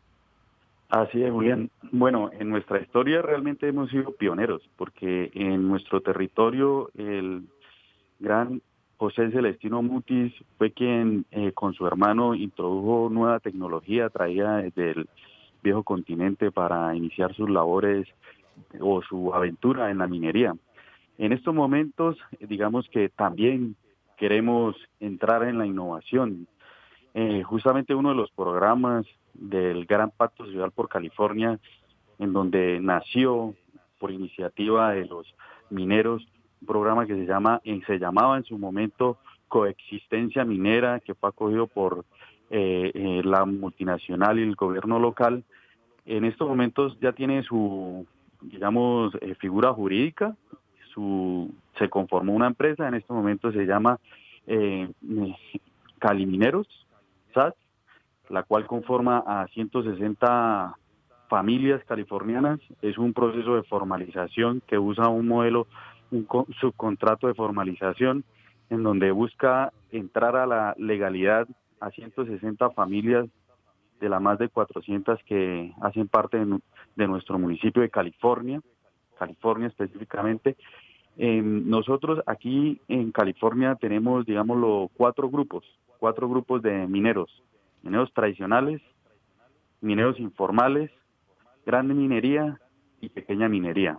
Así 0.90 1.22
es, 1.22 1.30
Julián. 1.30 1.70
Bueno, 1.92 2.30
en 2.38 2.50
nuestra 2.50 2.80
historia 2.80 3.22
realmente 3.22 3.68
hemos 3.68 3.90
sido 3.90 4.12
pioneros, 4.12 4.62
porque 4.76 5.30
en 5.34 5.66
nuestro 5.66 6.00
territorio 6.00 6.90
el 6.96 7.44
gran 8.18 8.60
José 8.96 9.30
Celestino 9.30 9.82
Mutis 9.82 10.32
fue 10.58 10.72
quien 10.72 11.24
eh, 11.30 11.52
con 11.52 11.72
su 11.72 11.86
hermano 11.86 12.34
introdujo 12.34 13.08
nueva 13.10 13.40
tecnología 13.40 14.10
traída 14.10 14.58
desde 14.58 14.90
el 14.90 15.08
viejo 15.62 15.84
continente 15.84 16.50
para 16.50 16.94
iniciar 16.94 17.34
sus 17.34 17.48
labores 17.48 18.06
o 18.78 19.00
su 19.00 19.32
aventura 19.32 19.90
en 19.90 19.98
la 19.98 20.06
minería. 20.06 20.54
En 21.16 21.32
estos 21.32 21.54
momentos, 21.54 22.18
digamos 22.40 22.88
que 22.90 23.08
también 23.08 23.76
queremos 24.20 24.76
entrar 25.00 25.44
en 25.44 25.56
la 25.56 25.64
innovación, 25.64 26.46
eh, 27.14 27.42
justamente 27.42 27.94
uno 27.94 28.10
de 28.10 28.16
los 28.16 28.30
programas 28.32 29.06
del 29.32 29.86
Gran 29.86 30.10
Pacto 30.10 30.44
Social 30.44 30.72
por 30.72 30.90
California, 30.90 31.58
en 32.18 32.34
donde 32.34 32.80
nació 32.80 33.54
por 33.98 34.10
iniciativa 34.10 34.92
de 34.92 35.06
los 35.06 35.34
mineros 35.70 36.28
un 36.60 36.66
programa 36.66 37.06
que 37.06 37.14
se 37.14 37.24
llama, 37.24 37.62
se 37.86 37.98
llamaba 37.98 38.36
en 38.36 38.44
su 38.44 38.58
momento 38.58 39.16
Coexistencia 39.48 40.44
Minera, 40.44 41.00
que 41.00 41.14
fue 41.14 41.30
acogido 41.30 41.66
por 41.66 42.04
eh, 42.50 42.90
eh, 42.92 43.22
la 43.24 43.46
multinacional 43.46 44.38
y 44.38 44.42
el 44.42 44.54
gobierno 44.54 44.98
local. 44.98 45.44
En 46.04 46.26
estos 46.26 46.46
momentos 46.46 46.98
ya 47.00 47.12
tiene 47.12 47.42
su, 47.42 48.06
digamos, 48.42 49.14
figura 49.38 49.72
jurídica, 49.72 50.36
su, 50.94 51.52
se 51.78 51.88
conformó 51.88 52.34
una 52.34 52.46
empresa, 52.46 52.88
en 52.88 52.94
estos 52.94 53.16
momentos 53.16 53.54
se 53.54 53.66
llama 53.66 53.98
Calimineros, 55.98 56.66
la 58.28 58.42
cual 58.44 58.66
conforma 58.66 59.22
a 59.26 59.46
160 59.48 60.76
familias 61.28 61.82
californianas. 61.84 62.60
Es 62.82 62.98
un 62.98 63.12
proceso 63.12 63.56
de 63.56 63.62
formalización 63.64 64.62
que 64.66 64.78
usa 64.78 65.08
un 65.08 65.28
modelo, 65.28 65.66
un 66.10 66.26
subcontrato 66.60 67.26
de 67.28 67.34
formalización, 67.34 68.24
en 68.68 68.82
donde 68.82 69.10
busca 69.10 69.72
entrar 69.90 70.36
a 70.36 70.46
la 70.46 70.74
legalidad 70.78 71.46
a 71.80 71.90
160 71.90 72.70
familias 72.70 73.26
de 74.00 74.08
las 74.08 74.20
más 74.20 74.38
de 74.38 74.48
400 74.48 75.20
que 75.24 75.72
hacen 75.82 76.08
parte 76.08 76.38
de, 76.96 77.06
nuestro 77.06 77.38
municipio 77.38 77.82
de 77.82 77.90
California, 77.90 78.60
California 79.20 79.68
específicamente. 79.68 80.56
nosotros 81.16 82.22
aquí 82.26 82.80
en 82.88 83.12
California 83.12 83.76
tenemos, 83.76 84.24
digámoslo, 84.24 84.90
cuatro 84.96 85.28
grupos 85.28 85.64
cuatro 86.00 86.28
grupos 86.28 86.62
de 86.62 86.86
mineros, 86.88 87.30
mineros 87.82 88.12
tradicionales, 88.14 88.80
mineros 89.82 90.18
informales, 90.18 90.90
grande 91.64 91.94
minería 91.94 92.58
y 93.00 93.10
pequeña 93.10 93.48
minería. 93.48 93.98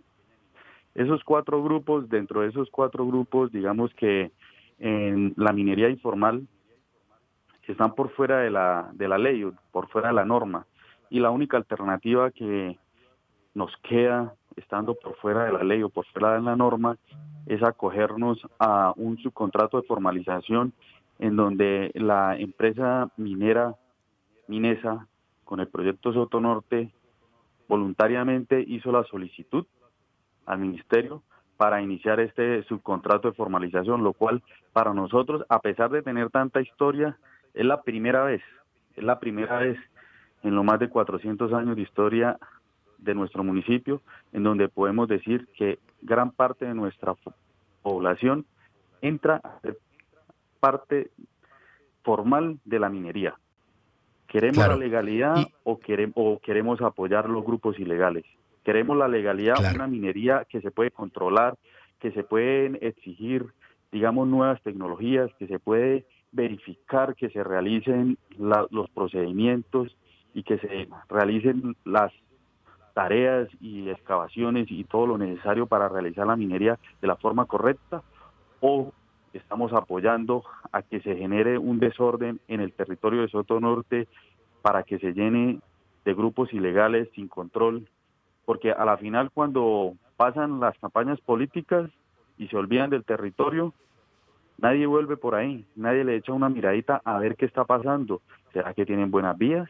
Esos 0.95 1.23
cuatro 1.23 1.63
grupos, 1.63 2.09
dentro 2.09 2.41
de 2.41 2.49
esos 2.49 2.69
cuatro 2.71 3.05
grupos, 3.05 3.51
digamos 3.51 3.93
que 3.93 4.31
en 4.79 5.33
la 5.37 5.53
minería 5.53 5.89
informal, 5.89 6.47
están 7.71 7.93
por 7.95 8.09
fuera 8.09 8.39
de 8.39 8.49
la, 8.49 8.89
de 8.93 9.07
la 9.07 9.17
ley, 9.17 9.49
por 9.71 9.87
fuera 9.89 10.09
de 10.09 10.15
la 10.15 10.25
norma, 10.25 10.65
y 11.09 11.19
la 11.19 11.29
única 11.29 11.55
alternativa 11.57 12.31
que 12.31 12.77
nos 13.53 13.71
queda 13.77 14.33
estando 14.55 14.95
por 14.95 15.15
fuera 15.17 15.45
de 15.45 15.53
la 15.53 15.63
ley 15.63 15.83
o 15.83 15.89
por 15.89 16.05
fuera 16.07 16.33
de 16.33 16.41
la 16.41 16.55
norma 16.55 16.97
es 17.45 17.63
acogernos 17.63 18.39
a 18.59 18.93
un 18.95 19.17
subcontrato 19.17 19.81
de 19.81 19.87
formalización 19.87 20.73
en 21.19 21.35
donde 21.35 21.91
la 21.95 22.35
empresa 22.37 23.09
minera 23.17 23.75
Minesa 24.47 25.07
con 25.45 25.59
el 25.59 25.67
proyecto 25.67 26.13
Soto 26.13 26.39
Norte 26.41 26.91
voluntariamente 27.67 28.63
hizo 28.67 28.91
la 28.91 29.03
solicitud 29.05 29.65
al 30.45 30.59
ministerio 30.59 31.23
para 31.57 31.81
iniciar 31.81 32.19
este 32.19 32.63
subcontrato 32.63 33.29
de 33.29 33.35
formalización, 33.35 34.03
lo 34.03 34.13
cual 34.13 34.41
para 34.73 34.93
nosotros, 34.93 35.45
a 35.47 35.59
pesar 35.59 35.89
de 35.91 36.01
tener 36.01 36.31
tanta 36.31 36.59
historia, 36.59 37.17
es 37.53 37.65
la 37.65 37.83
primera 37.83 38.23
vez, 38.23 38.41
es 38.95 39.03
la 39.03 39.19
primera 39.19 39.59
vez 39.59 39.77
en 40.43 40.55
lo 40.55 40.63
más 40.63 40.79
de 40.79 40.89
400 40.89 41.53
años 41.53 41.75
de 41.75 41.83
historia 41.83 42.37
de 43.01 43.13
nuestro 43.15 43.43
municipio, 43.43 44.01
en 44.31 44.43
donde 44.43 44.69
podemos 44.69 45.07
decir 45.07 45.47
que 45.57 45.79
gran 46.01 46.31
parte 46.31 46.65
de 46.65 46.73
nuestra 46.73 47.15
población 47.81 48.45
entra 49.01 49.37
a 49.37 49.59
ser 49.61 49.77
parte 50.59 51.11
formal 52.03 52.59
de 52.63 52.79
la 52.79 52.89
minería. 52.89 53.35
¿Queremos 54.27 54.65
la 54.65 54.77
legalidad 54.77 55.35
o, 55.63 55.77
queremos, 55.77 56.13
o 56.15 56.39
queremos 56.39 56.81
apoyar 56.81 57.29
los 57.29 57.43
grupos 57.43 57.77
ilegales? 57.79 58.23
Queremos 58.63 58.95
la 58.95 59.07
legalidad, 59.07 59.57
una 59.75 59.87
minería 59.87 60.45
que 60.47 60.61
se 60.61 60.71
puede 60.71 60.91
controlar, 60.91 61.57
que 61.99 62.11
se 62.11 62.23
pueden 62.23 62.77
exigir, 62.81 63.47
digamos, 63.91 64.27
nuevas 64.27 64.61
tecnologías, 64.61 65.29
que 65.37 65.47
se 65.47 65.59
puede 65.59 66.05
verificar 66.31 67.15
que 67.15 67.29
se 67.29 67.43
realicen 67.43 68.17
los 68.37 68.89
procedimientos 68.91 69.95
y 70.33 70.43
que 70.43 70.57
se 70.59 70.87
realicen 71.09 71.75
las 71.83 72.13
tareas 72.93 73.47
y 73.59 73.89
excavaciones 73.89 74.69
y 74.69 74.83
todo 74.83 75.07
lo 75.07 75.17
necesario 75.17 75.67
para 75.67 75.89
realizar 75.89 76.27
la 76.27 76.35
minería 76.35 76.77
de 77.01 77.07
la 77.07 77.15
forma 77.15 77.45
correcta 77.45 78.01
o 78.59 78.91
estamos 79.33 79.73
apoyando 79.73 80.43
a 80.71 80.81
que 80.81 80.99
se 81.01 81.15
genere 81.15 81.57
un 81.57 81.79
desorden 81.79 82.39
en 82.47 82.61
el 82.61 82.73
territorio 82.73 83.21
de 83.21 83.29
Soto 83.29 83.59
Norte 83.59 84.07
para 84.61 84.83
que 84.83 84.99
se 84.99 85.13
llene 85.13 85.59
de 86.05 86.13
grupos 86.13 86.51
ilegales 86.53 87.09
sin 87.15 87.27
control, 87.27 87.87
porque 88.45 88.71
a 88.71 88.85
la 88.85 88.97
final 88.97 89.31
cuando 89.31 89.93
pasan 90.17 90.59
las 90.59 90.77
campañas 90.79 91.19
políticas 91.21 91.89
y 92.37 92.47
se 92.47 92.57
olvidan 92.57 92.89
del 92.89 93.03
territorio, 93.03 93.73
nadie 94.57 94.85
vuelve 94.85 95.17
por 95.17 95.35
ahí, 95.35 95.65
nadie 95.75 96.03
le 96.03 96.15
echa 96.15 96.33
una 96.33 96.49
miradita 96.49 97.01
a 97.03 97.17
ver 97.19 97.35
qué 97.35 97.45
está 97.45 97.65
pasando. 97.65 98.21
¿Será 98.53 98.73
que 98.73 98.85
tienen 98.85 99.11
buenas 99.11 99.37
vías? 99.37 99.69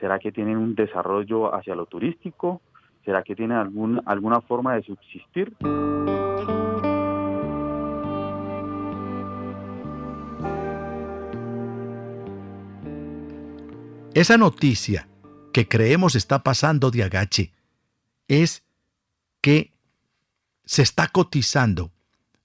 ¿Será 0.00 0.18
que 0.18 0.32
tienen 0.32 0.56
un 0.56 0.74
desarrollo 0.74 1.54
hacia 1.54 1.74
lo 1.74 1.86
turístico? 1.86 2.62
¿Será 3.04 3.22
que 3.22 3.34
tienen 3.34 3.56
alguna 4.06 4.40
forma 4.42 4.74
de 4.74 4.82
subsistir? 4.82 5.56
Esa 14.14 14.36
noticia 14.36 15.08
que 15.52 15.68
creemos 15.68 16.14
está 16.14 16.42
pasando 16.42 16.90
de 16.90 17.04
agache 17.04 17.52
es 18.26 18.64
que 19.40 19.72
se 20.64 20.82
está 20.82 21.08
cotizando 21.08 21.92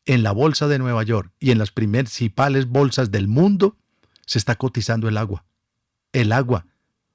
en 0.05 0.23
la 0.23 0.31
bolsa 0.31 0.67
de 0.67 0.79
Nueva 0.79 1.03
York 1.03 1.31
y 1.39 1.51
en 1.51 1.57
las 1.57 1.71
principales 1.71 2.67
bolsas 2.67 3.11
del 3.11 3.27
mundo, 3.27 3.75
se 4.25 4.37
está 4.37 4.55
cotizando 4.55 5.07
el 5.07 5.17
agua. 5.17 5.45
El 6.11 6.31
agua. 6.31 6.65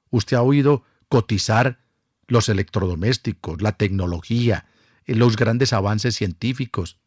Usted 0.09 0.37
ha 0.37 0.41
oído 0.41 0.83
cotizar 1.07 1.79
los 2.27 2.49
electrodomésticos, 2.49 3.61
la 3.61 3.73
tecnología, 3.73 4.65
los 5.05 5.35
grandes 5.35 5.73
avances 5.73 6.15
científicos, 6.15 6.97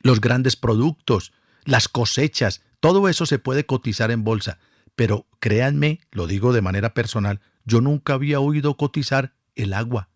los 0.00 0.20
grandes 0.20 0.56
productos, 0.56 1.32
las 1.64 1.88
cosechas, 1.88 2.62
todo 2.80 3.08
eso 3.08 3.26
se 3.26 3.38
puede 3.38 3.64
cotizar 3.64 4.10
en 4.10 4.24
bolsa. 4.24 4.58
Pero 4.96 5.26
créanme, 5.40 6.00
lo 6.10 6.26
digo 6.26 6.52
de 6.52 6.62
manera 6.62 6.94
personal, 6.94 7.40
yo 7.64 7.80
nunca 7.80 8.14
había 8.14 8.40
oído 8.40 8.76
cotizar 8.76 9.34
el 9.54 9.72
agua. 9.72 10.10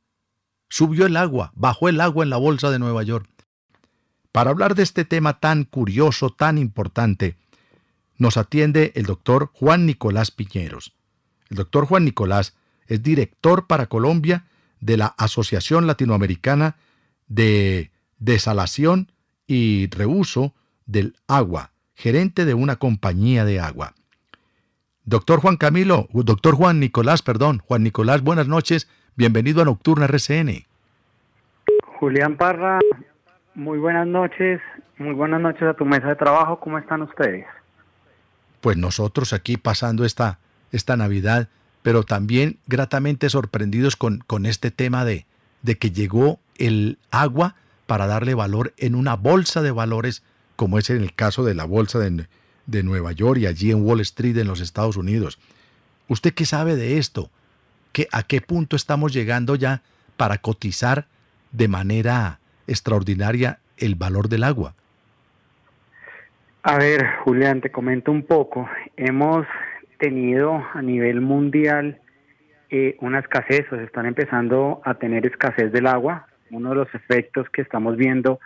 Subió 0.69 1.07
el 1.07 1.17
agua, 1.17 1.53
bajó 1.55 1.89
el 1.89 2.01
agua 2.01 2.25
en 2.25 2.31
la 2.31 2.37
bolsa 2.37 2.71
de 2.71 2.79
Nueva 2.79 3.03
York. 3.03 3.29
Para 4.33 4.51
hablar 4.51 4.75
de 4.75 4.83
este 4.83 5.05
tema 5.05 5.41
tan 5.41 5.65
curioso, 5.65 6.31
tan 6.31 6.59
importante, 6.59 7.37
nos 8.19 8.37
atiende 8.37 8.93
el 8.95 9.07
doctor 9.07 9.51
Juan 9.55 9.87
Nicolás 9.87 10.31
Piñeros. 10.31 10.98
El 11.51 11.57
doctor 11.57 11.87
Juan 11.87 12.05
Nicolás 12.05 12.57
es 12.87 13.03
director 13.03 13.67
para 13.67 13.87
Colombia 13.87 14.45
de 14.81 14.97
la 14.97 15.15
Asociación 15.19 15.87
Latinoamericana 15.87 16.77
de 17.27 17.91
Desalación 18.19 19.13
y 19.47 19.89
Reuso 19.91 20.55
del 20.87 21.17
Agua, 21.27 21.71
gerente 21.95 22.45
de 22.45 22.55
una 22.55 22.77
compañía 22.77 23.45
de 23.45 23.61
agua. 23.61 23.95
Doctor 25.05 25.41
Juan 25.41 25.57
Camilo, 25.57 26.09
doctor 26.13 26.55
Juan 26.55 26.81
Nicolás, 26.81 27.23
perdón, 27.23 27.63
Juan 27.67 27.83
Nicolás, 27.83 28.23
buenas 28.23 28.47
noches, 28.47 28.89
bienvenido 29.17 29.63
a 29.63 29.65
Nocturna 29.65 30.05
RCN. 30.05 30.67
Julián 31.99 32.37
Parra, 32.37 32.79
muy 33.55 33.79
buenas 33.79 34.07
noches, 34.07 34.61
muy 34.99 35.15
buenas 35.15 35.41
noches 35.41 35.63
a 35.63 35.75
tu 35.75 35.85
mesa 35.85 36.09
de 36.09 36.17
trabajo, 36.17 36.61
¿cómo 36.61 36.79
están 36.79 37.03
ustedes? 37.03 37.47
Pues 38.61 38.77
nosotros 38.77 39.33
aquí 39.33 39.57
pasando 39.57 40.05
esta, 40.05 40.39
esta 40.73 40.97
Navidad, 40.97 41.49
pero 41.83 42.03
también 42.03 42.59
gratamente 42.67 43.31
sorprendidos 43.31 43.97
con, 43.97 44.19
con 44.27 44.47
este 44.47 44.71
tema 44.71 45.05
de, 45.05 45.27
de 45.63 45.79
que 45.79 45.91
llegó 45.91 46.39
el 46.57 46.99
agua 47.11 47.55
para 47.87 48.07
darle 48.07 48.35
valor 48.35 48.75
en 48.77 48.95
una 48.95 49.15
bolsa 49.15 49.63
de 49.63 49.71
valores, 49.71 50.23
como 50.57 50.79
es 50.79 50.91
en 50.91 51.03
el 51.03 51.15
caso 51.15 51.45
de 51.45 51.55
la 51.55 51.65
bolsa 51.65 51.99
de, 51.99 52.27
de 52.67 52.83
Nueva 52.83 53.13
York 53.13 53.41
y 53.41 53.47
allí 53.47 53.71
en 53.71 53.85
Wall 53.85 54.01
Street 54.01 54.37
en 54.37 54.47
los 54.47 54.61
Estados 54.61 54.97
Unidos. 54.97 55.39
¿Usted 56.09 56.35
qué 56.35 56.45
sabe 56.47 56.77
de 56.77 56.99
esto? 56.99 57.31
¿Qué, 57.93 58.09
¿A 58.13 58.23
qué 58.23 58.41
punto 58.41 58.77
estamos 58.77 59.13
llegando 59.13 59.55
ya 59.55 59.83
para 60.17 60.39
cotizar 60.39 61.07
de 61.53 61.69
manera 61.69 62.41
extraordinaria 62.67 63.61
el 63.79 63.95
valor 63.95 64.29
del 64.29 64.45
agua? 64.45 64.75
A 66.63 66.77
ver, 66.77 67.07
Julián, 67.25 67.61
te 67.61 67.71
comento 67.71 68.13
un 68.13 68.23
poco. 68.23 68.69
Hemos 68.97 69.47
tenido 69.99 70.65
a 70.73 70.83
nivel 70.83 71.21
mundial 71.21 72.01
eh, 72.71 72.97
una 73.01 73.21
escasez, 73.21 73.71
o 73.73 73.77
se 73.77 73.85
están 73.85 74.07
empezando 74.07 74.81
a 74.85 74.95
tener 74.95 75.27
escasez 75.27 75.73
del 75.73 75.87
agua. 75.87 76.27
Uno 76.51 76.71
de 76.71 76.77
los 76.77 76.95
efectos 76.95 77.49
que 77.51 77.63
estamos 77.63 77.97
viendo 77.97 78.41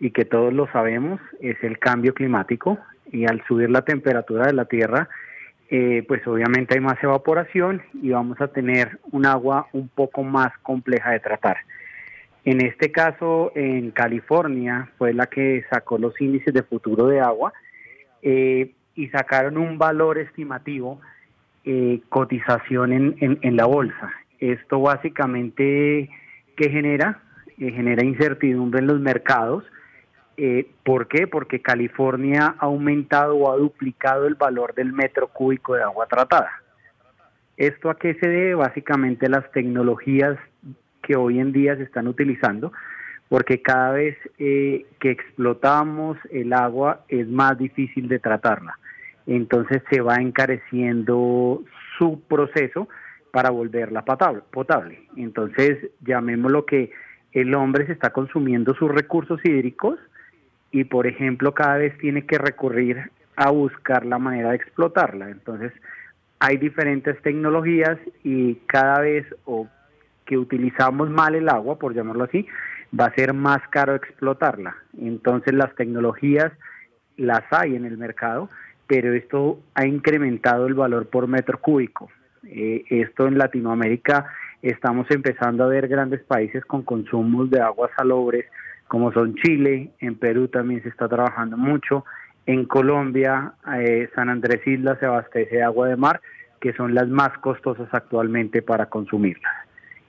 y 0.00 0.10
que 0.10 0.24
todos 0.24 0.52
lo 0.52 0.70
sabemos 0.72 1.20
es 1.40 1.56
el 1.62 1.78
cambio 1.78 2.14
climático 2.14 2.78
y 3.10 3.26
al 3.26 3.44
subir 3.46 3.70
la 3.70 3.82
temperatura 3.82 4.46
de 4.46 4.52
la 4.52 4.64
Tierra, 4.64 5.08
eh, 5.70 6.04
pues 6.06 6.26
obviamente 6.26 6.74
hay 6.74 6.80
más 6.80 7.02
evaporación 7.02 7.82
y 8.02 8.10
vamos 8.10 8.40
a 8.40 8.48
tener 8.48 8.98
un 9.12 9.26
agua 9.26 9.68
un 9.72 9.88
poco 9.88 10.22
más 10.22 10.56
compleja 10.62 11.10
de 11.10 11.20
tratar. 11.20 11.58
En 12.44 12.60
este 12.60 12.92
caso, 12.92 13.52
en 13.54 13.90
California 13.90 14.90
fue 14.98 15.14
la 15.14 15.26
que 15.26 15.64
sacó 15.70 15.98
los 15.98 16.20
índices 16.20 16.52
de 16.52 16.62
futuro 16.62 17.06
de 17.06 17.20
agua 17.20 17.52
eh, 18.22 18.72
y 18.94 19.08
sacaron 19.08 19.56
un 19.56 19.78
valor 19.78 20.18
estimativo, 20.18 21.00
eh, 21.64 22.00
cotización 22.08 22.92
en, 22.92 23.16
en, 23.20 23.56
la 23.56 23.66
bolsa. 23.66 24.12
Esto 24.38 24.80
básicamente, 24.80 26.10
¿qué 26.56 26.70
genera? 26.70 27.20
Eh, 27.58 27.70
genera 27.70 28.04
incertidumbre 28.04 28.80
en 28.80 28.86
los 28.86 29.00
mercados. 29.00 29.64
¿Por 30.82 31.06
qué? 31.06 31.28
Porque 31.28 31.62
California 31.62 32.56
ha 32.58 32.64
aumentado 32.64 33.36
o 33.36 33.52
ha 33.52 33.56
duplicado 33.56 34.26
el 34.26 34.34
valor 34.34 34.74
del 34.74 34.92
metro 34.92 35.28
cúbico 35.28 35.74
de 35.74 35.84
agua 35.84 36.06
tratada. 36.06 36.50
¿Esto 37.56 37.88
a 37.88 37.96
qué 37.96 38.14
se 38.14 38.28
debe? 38.28 38.54
Básicamente 38.54 39.28
las 39.28 39.48
tecnologías 39.52 40.36
que 41.02 41.16
hoy 41.16 41.38
en 41.38 41.52
día 41.52 41.76
se 41.76 41.84
están 41.84 42.08
utilizando, 42.08 42.72
porque 43.28 43.62
cada 43.62 43.92
vez 43.92 44.16
eh, 44.38 44.86
que 44.98 45.10
explotamos 45.10 46.18
el 46.30 46.52
agua 46.52 47.04
es 47.08 47.28
más 47.28 47.56
difícil 47.58 48.08
de 48.08 48.18
tratarla. 48.18 48.78
Entonces 49.26 49.82
se 49.90 50.00
va 50.00 50.16
encareciendo 50.16 51.62
su 51.98 52.20
proceso 52.28 52.88
para 53.30 53.50
volverla 53.50 54.04
potable. 54.04 55.02
Entonces 55.16 55.90
llamémoslo 56.00 56.66
que 56.66 56.92
el 57.32 57.54
hombre 57.54 57.86
se 57.86 57.92
está 57.92 58.10
consumiendo 58.10 58.74
sus 58.74 58.90
recursos 58.90 59.40
hídricos 59.44 59.98
y 60.70 60.84
por 60.84 61.06
ejemplo 61.06 61.52
cada 61.52 61.78
vez 61.78 61.96
tiene 61.98 62.26
que 62.26 62.38
recurrir 62.38 63.10
a 63.36 63.50
buscar 63.50 64.06
la 64.06 64.18
manera 64.18 64.50
de 64.50 64.56
explotarla. 64.56 65.30
Entonces 65.30 65.72
hay 66.38 66.58
diferentes 66.58 67.20
tecnologías 67.22 67.98
y 68.22 68.56
cada 68.66 69.00
vez 69.00 69.26
o 69.46 69.66
que 70.26 70.38
utilizamos 70.38 71.10
mal 71.10 71.34
el 71.34 71.48
agua, 71.48 71.78
por 71.78 71.94
llamarlo 71.94 72.24
así, 72.24 72.46
va 72.98 73.06
a 73.06 73.14
ser 73.14 73.34
más 73.34 73.60
caro 73.70 73.94
explotarla. 73.94 74.76
Entonces 74.98 75.54
las 75.54 75.74
tecnologías 75.74 76.52
las 77.16 77.42
hay 77.50 77.76
en 77.76 77.84
el 77.84 77.98
mercado, 77.98 78.48
pero 78.86 79.12
esto 79.12 79.60
ha 79.74 79.86
incrementado 79.86 80.66
el 80.66 80.74
valor 80.74 81.06
por 81.06 81.26
metro 81.26 81.60
cúbico. 81.60 82.10
Eh, 82.46 82.84
esto 82.90 83.26
en 83.26 83.38
Latinoamérica 83.38 84.26
estamos 84.62 85.10
empezando 85.10 85.64
a 85.64 85.68
ver 85.68 85.88
grandes 85.88 86.22
países 86.22 86.64
con 86.64 86.82
consumos 86.82 87.50
de 87.50 87.60
aguas 87.60 87.90
salobres, 87.96 88.46
como 88.88 89.12
son 89.12 89.34
Chile, 89.36 89.90
en 90.00 90.16
Perú 90.16 90.48
también 90.48 90.82
se 90.82 90.88
está 90.88 91.08
trabajando 91.08 91.56
mucho, 91.56 92.04
en 92.46 92.66
Colombia, 92.66 93.54
eh, 93.78 94.08
San 94.14 94.28
Andrés 94.28 94.66
Isla 94.66 94.96
se 95.00 95.06
abastece 95.06 95.56
de 95.56 95.62
agua 95.62 95.88
de 95.88 95.96
mar, 95.96 96.20
que 96.60 96.72
son 96.74 96.94
las 96.94 97.08
más 97.08 97.36
costosas 97.38 97.88
actualmente 97.92 98.62
para 98.62 98.86
consumirlas. 98.86 99.52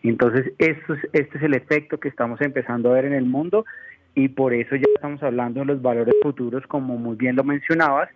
Entonces, 0.04 0.54
esto 0.60 0.94
es, 0.94 1.00
este 1.14 1.38
es 1.38 1.44
el 1.44 1.54
efecto 1.54 2.00
que 2.00 2.10
estamos 2.10 2.40
empezando 2.42 2.92
a 2.92 2.96
ver 2.96 3.06
en 3.06 3.14
el 3.14 3.26
mundo 3.26 3.66
y 4.14 4.30
por 4.30 4.54
eso 4.54 4.76
ya 4.76 4.86
estamos 4.96 5.22
hablando 5.24 5.62
de 5.62 5.66
los 5.66 5.82
valores 5.82 6.16
futuros, 6.22 6.66
como 6.68 6.98
muy 6.98 7.16
bien 7.16 7.36
lo 7.36 7.44
mencionabas, 7.44 8.10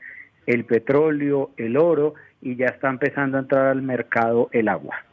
el 0.50 0.66
petróleo, 0.66 1.52
el 1.58 1.78
oro 1.78 2.16
y 2.42 2.56
ya 2.56 2.66
está 2.66 2.90
empezando 2.90 3.38
a 3.38 3.42
entrar 3.42 3.68
al 3.68 3.84
mercado 3.84 4.50
el 4.52 4.68
agua. 4.68 5.06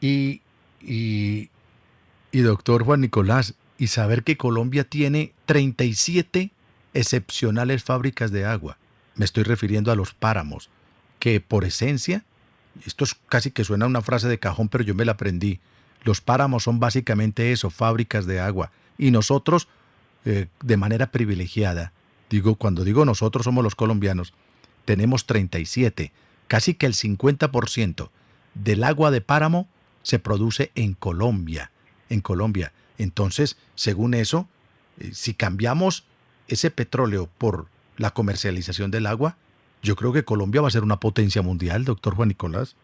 Y, 0.00 0.40
y, 0.80 1.50
y 2.32 2.40
doctor 2.40 2.82
Juan 2.82 3.02
Nicolás, 3.02 3.54
y 3.78 3.86
saber 3.86 4.24
que 4.24 4.36
Colombia 4.36 4.82
tiene 4.82 5.32
37 5.46 6.50
excepcionales 6.92 7.84
fábricas 7.84 8.32
de 8.32 8.44
agua. 8.44 8.76
Me 9.14 9.24
estoy 9.24 9.44
refiriendo 9.44 9.92
a 9.92 9.96
los 9.96 10.12
páramos, 10.12 10.68
que 11.20 11.40
por 11.40 11.64
esencia 11.64 12.24
esto 12.84 13.04
es 13.04 13.14
casi 13.28 13.52
que 13.52 13.62
suena 13.62 13.86
una 13.86 14.02
frase 14.02 14.26
de 14.26 14.38
cajón, 14.38 14.68
pero 14.68 14.82
yo 14.82 14.96
me 14.96 15.04
la 15.04 15.12
aprendí. 15.12 15.60
Los 16.02 16.20
páramos 16.20 16.64
son 16.64 16.80
básicamente 16.80 17.52
eso, 17.52 17.70
fábricas 17.70 18.26
de 18.26 18.40
agua. 18.40 18.72
Y 18.98 19.12
nosotros, 19.12 19.68
eh, 20.24 20.46
de 20.62 20.76
manera 20.76 21.12
privilegiada, 21.12 21.92
digo, 22.30 22.54
cuando 22.54 22.84
digo 22.84 23.04
nosotros 23.04 23.44
somos 23.44 23.62
los 23.62 23.74
colombianos, 23.74 24.32
tenemos 24.84 25.26
37, 25.26 26.12
casi 26.48 26.74
que 26.74 26.86
el 26.86 26.94
50% 26.94 28.08
del 28.54 28.84
agua 28.84 29.10
de 29.10 29.20
páramo 29.20 29.68
se 30.02 30.18
produce 30.18 30.70
en 30.74 30.94
Colombia, 30.94 31.70
en 32.08 32.20
Colombia. 32.20 32.72
Entonces, 32.98 33.58
según 33.74 34.14
eso, 34.14 34.48
eh, 34.98 35.10
si 35.12 35.34
cambiamos 35.34 36.06
ese 36.48 36.70
petróleo 36.70 37.28
por 37.38 37.66
la 37.96 38.10
comercialización 38.10 38.90
del 38.90 39.06
agua, 39.06 39.36
yo 39.82 39.96
creo 39.96 40.12
que 40.12 40.24
Colombia 40.24 40.60
va 40.60 40.68
a 40.68 40.72
ser 40.72 40.82
una 40.82 41.00
potencia 41.00 41.42
mundial, 41.42 41.84
doctor 41.84 42.14
Juan 42.14 42.28
Nicolás. 42.28 42.76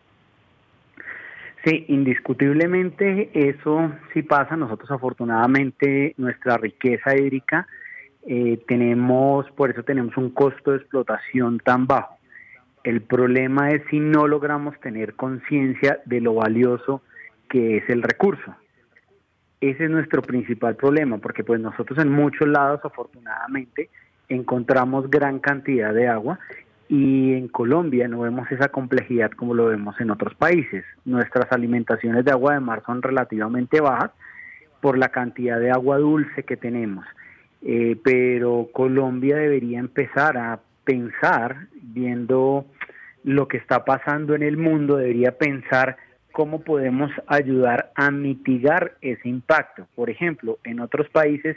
Sí, 1.64 1.85
indiscutiblemente 1.88 3.30
eso 3.35 3.92
sí 4.14 4.22
pasa. 4.22 4.56
Nosotros 4.56 4.90
afortunadamente 4.90 6.14
nuestra 6.16 6.56
riqueza 6.59 7.16
hídrica 7.16 7.66
eh, 8.26 8.62
tenemos, 8.66 9.50
por 9.52 9.70
eso 9.70 9.82
tenemos 9.82 10.16
un 10.16 10.30
costo 10.30 10.72
de 10.72 10.78
explotación 10.78 11.60
tan 11.60 11.86
bajo. 11.86 12.16
El 12.82 13.02
problema 13.02 13.70
es 13.70 13.82
si 13.90 13.98
no 14.00 14.26
logramos 14.26 14.78
tener 14.80 15.14
conciencia 15.14 16.00
de 16.04 16.20
lo 16.20 16.34
valioso 16.34 17.02
que 17.48 17.78
es 17.78 17.88
el 17.88 18.02
recurso. 18.02 18.54
Ese 19.60 19.84
es 19.84 19.90
nuestro 19.90 20.22
principal 20.22 20.76
problema, 20.76 21.18
porque 21.18 21.42
pues 21.42 21.60
nosotros 21.60 21.98
en 21.98 22.10
muchos 22.10 22.46
lados 22.46 22.80
afortunadamente 22.84 23.90
encontramos 24.28 25.10
gran 25.10 25.38
cantidad 25.38 25.94
de 25.94 26.08
agua 26.08 26.38
y 26.88 27.32
en 27.34 27.48
Colombia 27.48 28.06
no 28.06 28.20
vemos 28.20 28.50
esa 28.52 28.68
complejidad 28.68 29.30
como 29.32 29.54
lo 29.54 29.66
vemos 29.66 30.00
en 30.00 30.10
otros 30.10 30.34
países. 30.34 30.84
Nuestras 31.04 31.50
alimentaciones 31.52 32.24
de 32.24 32.30
agua 32.32 32.54
de 32.54 32.60
mar 32.60 32.82
son 32.86 33.02
relativamente 33.02 33.80
bajas 33.80 34.10
por 34.80 34.98
la 34.98 35.08
cantidad 35.08 35.58
de 35.58 35.70
agua 35.70 35.98
dulce 35.98 36.42
que 36.44 36.56
tenemos, 36.56 37.04
eh, 37.62 37.97
pero 38.03 38.69
Colombia 38.73 39.37
debería 39.37 39.79
empezar 39.79 40.37
a 40.37 40.61
pensar, 40.85 41.66
viendo 41.83 42.66
lo 43.25 43.49
que 43.49 43.57
está 43.57 43.85
pasando 43.85 44.35
en 44.35 44.42
el 44.42 44.57
mundo, 44.57 44.97
debería 44.97 45.33
pensar 45.33 45.97
cómo 46.33 46.62
podemos 46.62 47.11
ayudar 47.27 47.90
a 47.95 48.11
mitigar 48.11 48.92
ese 49.01 49.29
impacto. 49.29 49.87
Por 49.95 50.11
ejemplo, 50.11 50.59
en 50.64 50.81
otros 50.81 51.09
países 51.09 51.57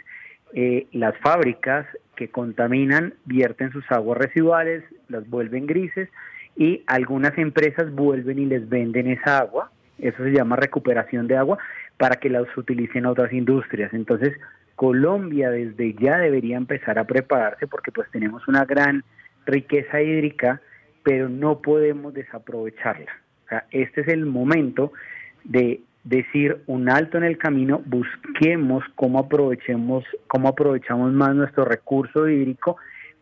eh, 0.53 0.87
las 0.93 1.15
fábricas 1.17 1.85
que 2.15 2.29
contaminan 2.29 3.13
vierten 3.25 3.71
sus 3.71 3.83
aguas 3.91 4.17
residuales, 4.17 4.83
las 5.07 5.29
vuelven 5.29 5.67
grises 5.67 6.09
y 6.57 6.83
algunas 6.87 7.37
empresas 7.37 7.93
vuelven 7.93 8.39
y 8.39 8.45
les 8.45 8.67
venden 8.67 9.07
esa 9.07 9.37
agua, 9.37 9.71
eso 10.01 10.23
se 10.23 10.31
llama 10.31 10.55
recuperación 10.55 11.27
de 11.27 11.37
agua, 11.37 11.57
para 11.97 12.15
que 12.15 12.29
las 12.29 12.45
utilicen 12.57 13.05
otras 13.05 13.33
industrias. 13.33 13.93
Entonces, 13.93 14.33
Colombia 14.75 15.49
desde 15.49 15.93
ya 15.95 16.17
debería 16.17 16.55
empezar 16.55 16.99
a 16.99 17.03
prepararse 17.03 17.67
porque 17.67 17.91
pues 17.91 18.09
tenemos 18.11 18.47
una 18.47 18.63
gran 18.63 19.03
riqueza 19.45 20.01
hídrica, 20.01 20.61
pero 21.03 21.27
no 21.27 21.59
podemos 21.59 22.13
desaprovecharla. 22.13 23.11
O 23.45 23.49
sea, 23.49 23.65
este 23.71 24.01
es 24.01 24.07
el 24.07 24.25
momento 24.25 24.93
de 25.43 25.81
decir 26.03 26.61
un 26.67 26.89
alto 26.89 27.17
en 27.17 27.23
el 27.25 27.37
camino, 27.37 27.81
busquemos 27.85 28.83
cómo 28.95 29.19
aprovechemos, 29.19 30.05
cómo 30.27 30.47
aprovechamos 30.47 31.11
más 31.11 31.35
nuestro 31.35 31.65
recurso 31.65 32.29
hídrico 32.29 32.77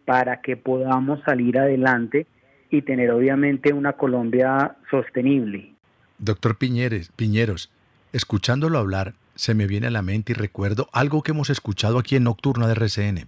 para 0.05 0.41
que 0.41 0.57
podamos 0.57 1.21
salir 1.23 1.57
adelante 1.57 2.27
y 2.69 2.81
tener 2.81 3.11
obviamente 3.11 3.73
una 3.73 3.93
Colombia 3.93 4.75
sostenible. 4.89 5.73
Doctor 6.19 6.57
Piñeres, 6.57 7.11
Piñeros, 7.15 7.69
escuchándolo 8.11 8.79
hablar, 8.79 9.13
se 9.35 9.53
me 9.53 9.67
viene 9.67 9.87
a 9.87 9.91
la 9.91 10.01
mente 10.01 10.31
y 10.31 10.35
recuerdo 10.35 10.89
algo 10.91 11.21
que 11.21 11.31
hemos 11.31 11.51
escuchado 11.51 11.99
aquí 11.99 12.15
en 12.15 12.23
Nocturna 12.23 12.65
de 12.65 12.73
RCN. 12.73 13.27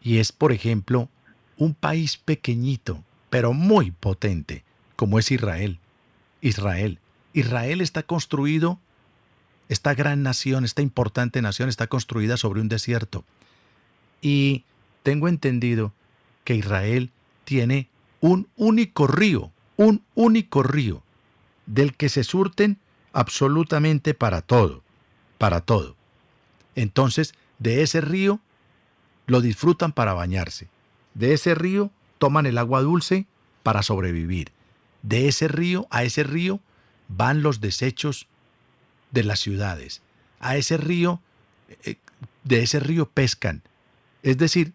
Y 0.00 0.18
es, 0.18 0.32
por 0.32 0.52
ejemplo, 0.52 1.10
un 1.58 1.74
país 1.74 2.16
pequeñito, 2.16 3.04
pero 3.28 3.52
muy 3.52 3.90
potente, 3.90 4.64
como 4.96 5.18
es 5.18 5.30
Israel. 5.30 5.78
Israel. 6.40 6.98
Israel 7.34 7.82
está 7.82 8.02
construido, 8.02 8.80
esta 9.68 9.94
gran 9.94 10.22
nación, 10.22 10.64
esta 10.64 10.80
importante 10.80 11.42
nación 11.42 11.68
está 11.68 11.86
construida 11.86 12.38
sobre 12.38 12.62
un 12.62 12.70
desierto. 12.70 13.24
Y 14.22 14.64
tengo 15.02 15.28
entendido 15.28 15.92
que 16.44 16.54
Israel 16.54 17.10
tiene 17.44 17.88
un 18.20 18.48
único 18.56 19.06
río, 19.06 19.52
un 19.76 20.02
único 20.14 20.62
río, 20.62 21.02
del 21.70 21.94
que 21.94 22.08
se 22.08 22.24
surten 22.24 22.78
absolutamente 23.12 24.12
para 24.12 24.42
todo, 24.42 24.82
para 25.38 25.60
todo. 25.60 25.96
Entonces, 26.74 27.32
de 27.60 27.82
ese 27.82 28.00
río 28.00 28.40
lo 29.26 29.40
disfrutan 29.40 29.92
para 29.92 30.12
bañarse. 30.12 30.68
De 31.14 31.32
ese 31.32 31.54
río 31.54 31.92
toman 32.18 32.46
el 32.46 32.58
agua 32.58 32.82
dulce 32.82 33.26
para 33.62 33.84
sobrevivir. 33.84 34.50
De 35.02 35.28
ese 35.28 35.46
río 35.46 35.86
a 35.90 36.02
ese 36.02 36.24
río 36.24 36.60
van 37.08 37.42
los 37.42 37.60
desechos 37.60 38.26
de 39.12 39.22
las 39.22 39.38
ciudades. 39.38 40.02
A 40.40 40.56
ese 40.56 40.76
río, 40.76 41.20
eh, 41.84 41.96
de 42.42 42.62
ese 42.62 42.80
río 42.80 43.08
pescan. 43.08 43.62
Es 44.24 44.38
decir, 44.38 44.72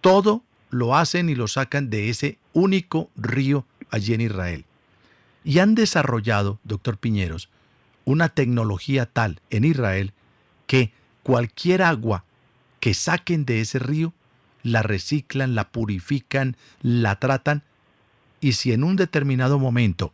todo 0.00 0.42
lo 0.70 0.96
hacen 0.96 1.28
y 1.28 1.36
lo 1.36 1.46
sacan 1.46 1.88
de 1.88 2.08
ese 2.08 2.38
único 2.52 3.10
río 3.14 3.64
allí 3.90 4.14
en 4.14 4.22
Israel. 4.22 4.64
Y 5.44 5.58
han 5.58 5.74
desarrollado, 5.74 6.58
doctor 6.64 6.98
Piñeros, 6.98 7.48
una 8.04 8.28
tecnología 8.28 9.06
tal 9.06 9.40
en 9.50 9.64
Israel 9.64 10.12
que 10.66 10.92
cualquier 11.22 11.82
agua 11.82 12.24
que 12.80 12.94
saquen 12.94 13.44
de 13.44 13.60
ese 13.60 13.78
río, 13.78 14.12
la 14.62 14.82
reciclan, 14.82 15.54
la 15.54 15.68
purifican, 15.70 16.56
la 16.80 17.16
tratan, 17.16 17.62
y 18.40 18.52
si 18.52 18.72
en 18.72 18.82
un 18.82 18.96
determinado 18.96 19.58
momento 19.58 20.12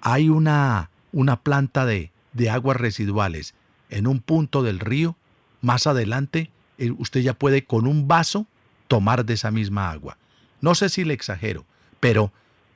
hay 0.00 0.28
una, 0.28 0.90
una 1.12 1.40
planta 1.40 1.86
de, 1.86 2.10
de 2.32 2.50
aguas 2.50 2.76
residuales 2.76 3.54
en 3.88 4.06
un 4.06 4.20
punto 4.20 4.62
del 4.62 4.78
río, 4.78 5.16
más 5.60 5.86
adelante 5.86 6.50
eh, 6.78 6.90
usted 6.90 7.20
ya 7.20 7.34
puede 7.34 7.64
con 7.64 7.86
un 7.86 8.08
vaso 8.08 8.46
tomar 8.88 9.24
de 9.24 9.34
esa 9.34 9.50
misma 9.50 9.90
agua. 9.90 10.18
No 10.60 10.74
sé 10.74 10.88
si 10.88 11.04
le 11.04 11.14
exagero, 11.14 11.64
pero 12.00 12.32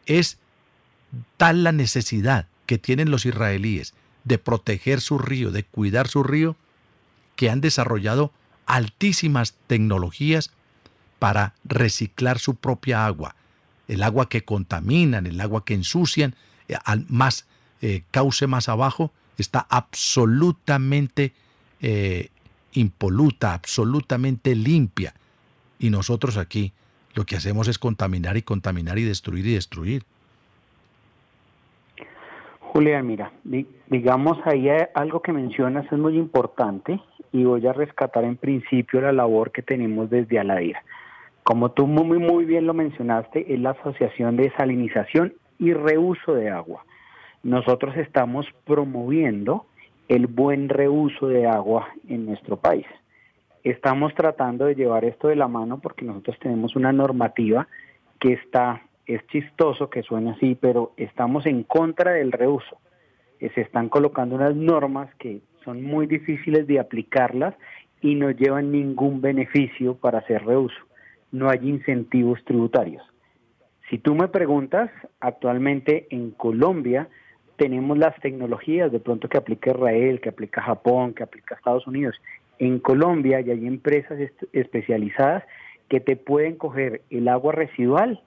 es 0.07 0.39
tal 1.37 1.65
la 1.65 1.73
necesidad 1.73 2.49
que 2.67 2.79
tienen 2.79 3.11
los 3.11 3.27
israelíes 3.27 3.95
de 4.25 4.39
proteger 4.39 5.01
su 5.01 5.19
río, 5.19 5.51
de 5.51 5.65
cuidar 5.65 6.09
su 6.09 6.23
río, 6.23 6.57
que 7.37 7.51
han 7.51 7.61
desarrollado 7.61 8.33
altísimas 8.67 9.55
tecnologías 9.67 10.51
para 11.19 11.55
reciclar 11.65 12.39
su 12.39 12.57
propia 12.57 13.07
agua. 13.07 13.37
El 13.89 14.03
agua 14.03 14.29
que 14.29 14.45
contaminan, 14.45 15.27
el 15.27 15.41
agua 15.41 15.65
que 15.65 15.75
ensucian, 15.75 16.35
eh, 16.69 16.77
al 16.85 17.07
más 17.09 17.47
eh, 17.81 18.03
cauce 18.11 18.47
más 18.47 18.69
abajo, 18.69 19.13
está 19.39 19.67
absolutamente 19.71 21.33
eh, 21.81 22.31
impoluta, 22.73 23.55
absolutamente 23.55 24.55
limpia. 24.55 25.15
Y 25.79 25.91
nosotros 25.91 26.37
aquí 26.37 26.73
lo 27.15 27.25
que 27.27 27.37
hacemos 27.37 27.69
es 27.69 27.79
contaminar 27.79 28.37
y 28.37 28.43
contaminar 28.43 28.99
y 28.99 29.05
destruir 29.05 29.47
y 29.47 29.55
destruir. 29.55 30.05
Julián, 32.73 33.07
mira, 33.07 33.33
digamos 33.89 34.39
ahí 34.45 34.69
algo 34.95 35.21
que 35.21 35.33
mencionas 35.33 35.87
es 35.91 35.99
muy 35.99 36.17
importante 36.17 37.01
y 37.33 37.45
voy 37.45 37.67
a 37.67 37.73
rescatar 37.73 38.25
en 38.25 38.37
principio 38.37 39.01
la 39.01 39.13
labor 39.13 39.51
que 39.51 39.63
tenemos 39.63 40.11
desde 40.11 40.39
Aladira. 40.39 40.83
Como 41.43 41.71
tú 41.71 41.87
muy, 41.87 42.19
muy 42.19 42.45
bien 42.45 42.67
lo 42.67 42.75
mencionaste, 42.75 43.53
es 43.55 43.61
la 43.61 43.71
Asociación 43.71 44.37
de 44.37 44.53
Salinización 44.57 45.35
y 45.59 45.73
Reuso 45.73 46.35
de 46.35 46.51
Agua. 46.51 46.85
Nosotros 47.43 47.97
estamos 47.97 48.47
promoviendo 48.65 49.67
el 50.09 50.27
buen 50.27 50.69
reuso 50.69 51.29
de 51.29 51.47
agua 51.47 51.89
en 52.09 52.27
nuestro 52.27 52.57
país. 52.57 52.87
Estamos 53.65 54.15
tratando 54.15 54.67
de 54.67 54.75
llevar 54.75 55.05
esto 55.05 55.29
de 55.29 55.37
la 55.37 55.49
mano 55.49 55.79
porque 55.79 56.05
nosotros 56.05 56.39
tenemos 56.41 56.77
una 56.77 56.93
normativa 56.93 57.67
que 58.21 58.33
está, 58.33 58.83
es 59.07 59.25
chistoso 59.29 59.89
que 59.89 60.03
suene 60.03 60.33
así, 60.33 60.57
pero 60.61 60.93
estamos 60.97 61.47
en 61.47 61.63
contra 61.63 62.13
del 62.13 62.33
reuso. 62.33 62.79
Eh, 63.39 63.51
se 63.55 63.61
están 63.61 63.89
colocando 63.89 64.35
unas 64.35 64.55
normas 64.55 65.15
que 65.17 65.41
son 65.65 65.83
muy 65.83 66.07
difíciles 66.07 66.67
de 66.67 66.81
aplicarlas 66.81 67.55
y 68.01 68.15
no 68.15 68.31
llevan 68.31 68.73
ningún 68.73 69.21
beneficio 69.21 69.95
para 69.95 70.19
hacer 70.19 70.45
reuso. 70.45 70.77
No 71.33 71.49
hay 71.49 71.61
incentivos 71.63 72.45
tributarios. 72.45 73.03
Si 73.91 73.99
tú 73.99 74.15
me 74.15 74.29
preguntas, 74.29 74.91
actualmente 75.21 76.07
en 76.11 76.33
Colombia 76.33 77.09
tenemos 77.57 77.97
las 77.97 78.19
tecnologías 78.21 78.91
de 78.91 79.01
pronto 79.01 79.29
que 79.29 79.39
aplica 79.39 79.71
Israel, 79.71 80.21
que 80.21 80.29
aplica 80.29 80.61
Japón, 80.61 81.15
que 81.15 81.23
aplica 81.23 81.55
Estados 81.55 81.87
Unidos, 81.87 82.17
en 82.59 82.81
Colombia 82.81 83.41
ya 83.41 83.53
hay 83.53 83.67
empresas 83.67 84.19
especializadas 84.53 85.45
que 85.89 86.01
te 86.01 86.17
pueden 86.17 86.57
coger 86.57 87.03
el 87.11 87.29
agua 87.29 87.53
residual 87.53 88.21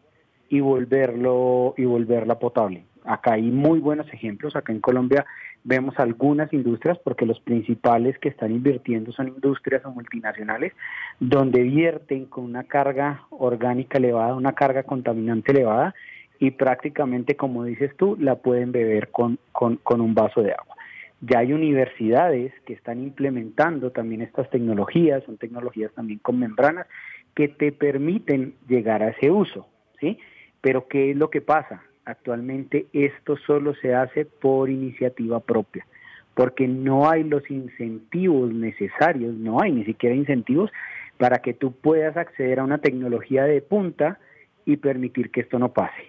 y 0.50 0.60
volverlo 0.60 1.74
y 1.78 1.86
volverla 1.86 2.40
potable. 2.40 2.84
Acá 3.06 3.34
hay 3.34 3.44
muy 3.44 3.80
buenos 3.80 4.12
ejemplos. 4.14 4.56
Acá 4.56 4.74
en 4.74 4.82
Colombia 4.82 5.26
vemos 5.64 5.98
algunas 6.00 6.52
industrias, 6.54 6.98
porque 7.00 7.26
los 7.26 7.40
principales 7.40 8.18
que 8.20 8.30
están 8.30 8.52
invirtiendo 8.52 9.12
son 9.12 9.30
industrias 9.30 9.86
o 9.86 9.92
multinacionales, 9.92 10.74
donde 11.20 11.64
vierten 11.64 12.26
con 12.26 12.46
una 12.46 12.64
carga 12.64 13.24
orgánica 13.30 13.98
elevada, 13.98 14.36
una 14.36 14.54
carga 14.54 14.84
contaminante 14.84 15.52
elevada, 15.52 15.96
y 16.40 16.52
prácticamente, 16.52 17.36
como 17.36 17.66
dices 17.66 17.96
tú, 17.98 18.16
la 18.20 18.36
pueden 18.36 18.72
beber 18.72 19.10
con, 19.10 19.40
con 19.52 20.02
un 20.02 20.14
vaso 20.14 20.42
de 20.42 20.54
agua. 20.54 20.76
Ya 21.22 21.40
hay 21.40 21.52
universidades 21.52 22.54
que 22.66 22.74
están 22.74 23.02
implementando 23.04 23.92
también 23.92 24.22
estas 24.22 24.50
tecnologías, 24.50 25.24
son 25.26 25.38
tecnologías 25.38 25.92
también 25.94 26.20
con 26.20 26.40
membranas, 26.40 26.88
que 27.36 27.50
te 27.50 27.74
permiten 27.74 28.54
llegar 28.68 29.04
a 29.04 29.10
ese 29.10 29.30
uso, 29.30 29.68
¿sí? 30.00 30.18
Pero 30.62 30.88
¿qué 30.88 31.12
es 31.12 31.18
lo 31.18 31.30
que 31.30 31.42
pasa? 31.42 31.84
Actualmente 32.06 32.88
esto 32.94 33.38
solo 33.38 33.76
se 33.76 33.94
hace 33.94 34.26
por 34.26 34.70
iniciativa 34.70 35.40
propia, 35.40 35.86
porque 36.34 36.68
no 36.68 37.10
hay 37.10 37.24
los 37.24 37.50
incentivos 37.50 38.52
necesarios, 38.52 39.36
no 39.36 39.62
hay 39.62 39.72
ni 39.72 39.86
siquiera 39.86 40.16
incentivos 40.16 40.72
para 41.18 41.40
que 41.40 41.54
tú 41.54 41.72
puedas 41.74 42.18
acceder 42.18 42.60
a 42.60 42.64
una 42.64 42.80
tecnología 42.80 43.44
de 43.44 43.62
punta 43.62 44.20
y 44.66 44.78
permitir 44.78 45.32
que 45.32 45.42
esto 45.42 45.60
no 45.60 45.74
pase. 45.74 46.08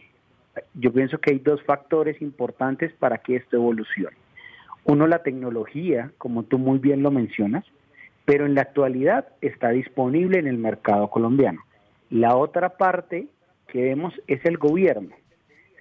Yo 0.74 0.92
pienso 0.92 1.18
que 1.18 1.32
hay 1.32 1.38
dos 1.38 1.62
factores 1.64 2.20
importantes 2.22 2.92
para 2.94 3.18
que 3.18 3.36
esto 3.36 3.56
evolucione. 3.56 4.16
Uno, 4.84 5.06
la 5.06 5.22
tecnología, 5.22 6.10
como 6.18 6.44
tú 6.44 6.58
muy 6.58 6.78
bien 6.78 7.02
lo 7.02 7.10
mencionas, 7.10 7.64
pero 8.24 8.46
en 8.46 8.54
la 8.54 8.62
actualidad 8.62 9.28
está 9.40 9.70
disponible 9.70 10.38
en 10.38 10.46
el 10.46 10.58
mercado 10.58 11.08
colombiano. 11.10 11.60
La 12.10 12.36
otra 12.36 12.70
parte 12.70 13.26
que 13.70 13.82
vemos 13.82 14.14
es 14.26 14.44
el 14.44 14.58
gobierno. 14.58 15.10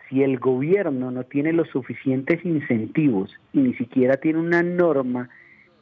Si 0.10 0.24
el 0.24 0.40
gobierno 0.40 1.12
no 1.12 1.24
tiene 1.24 1.54
los 1.54 1.68
suficientes 1.70 2.44
incentivos 2.44 3.32
y 3.54 3.60
ni 3.60 3.74
siquiera 3.76 4.18
tiene 4.18 4.40
una 4.40 4.64
norma 4.64 5.30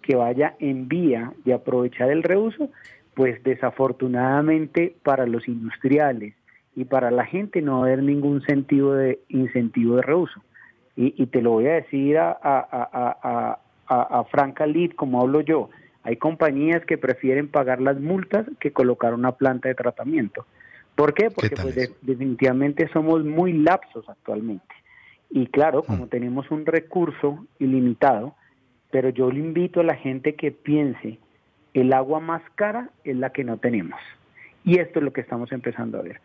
que 0.02 0.16
vaya 0.16 0.56
en 0.60 0.88
vía 0.88 1.34
de 1.46 1.54
aprovechar 1.54 2.10
el 2.10 2.24
reuso, 2.24 2.70
pues 3.14 3.42
desafortunadamente 3.44 4.96
para 5.04 5.26
los 5.26 5.48
industriales 5.48 6.34
y 6.76 6.86
para 6.86 7.10
la 7.10 7.26
gente 7.26 7.62
no 7.62 7.80
va 7.80 7.80
a 7.80 7.88
haber 7.88 8.04
ningún 8.04 8.42
sentido 8.44 8.94
de 8.94 9.20
incentivo 9.30 9.96
de 9.96 10.02
reuso. 10.04 10.42
Y, 11.00 11.28
te 11.28 11.44
lo 11.44 11.52
voy 11.52 11.68
a 11.68 11.74
decir 11.74 12.18
a, 12.18 12.36
a, 12.42 13.60
a, 13.88 14.24
Franca 14.32 14.66
Lid, 14.66 14.94
como 14.94 15.22
hablo 15.22 15.42
yo. 15.42 15.70
Hay 16.02 16.16
compañías 16.16 16.84
que 16.86 16.98
prefieren 16.98 17.50
pagar 17.50 17.82
las 17.82 18.00
multas 18.00 18.48
que 18.60 18.72
colocar 18.72 19.14
una 19.14 19.34
planta 19.34 19.70
de 19.70 19.76
tratamiento. 19.76 20.48
¿Por 20.98 21.14
qué? 21.14 21.30
Porque 21.30 21.56
pues, 21.56 21.76
definitivamente 22.02 22.90
somos 22.92 23.24
muy 23.24 23.54
lapsos 23.54 24.10
actualmente. 24.10 24.74
Y 25.30 25.46
claro, 25.46 25.84
como 25.84 26.06
mm. 26.06 26.10
tenemos 26.10 26.50
un 26.50 26.66
recurso 26.66 27.46
ilimitado, 27.60 28.34
pero 28.90 29.10
yo 29.10 29.30
le 29.30 29.40
invito 29.40 29.82
a 29.82 29.84
la 29.84 29.94
gente 29.94 30.34
que 30.34 30.52
piense, 30.52 31.20
el 31.76 31.94
agua 31.94 32.20
más 32.20 32.42
cara 32.56 32.90
es 33.04 33.16
la 33.16 33.30
que 33.30 33.44
no 33.44 33.58
tenemos. 33.58 34.00
Y 34.64 34.80
esto 34.80 34.98
es 34.98 35.06
lo 35.06 35.14
que 35.14 35.22
estamos 35.22 35.52
empezando 35.52 36.00
a 36.00 36.02
ver. 36.02 36.20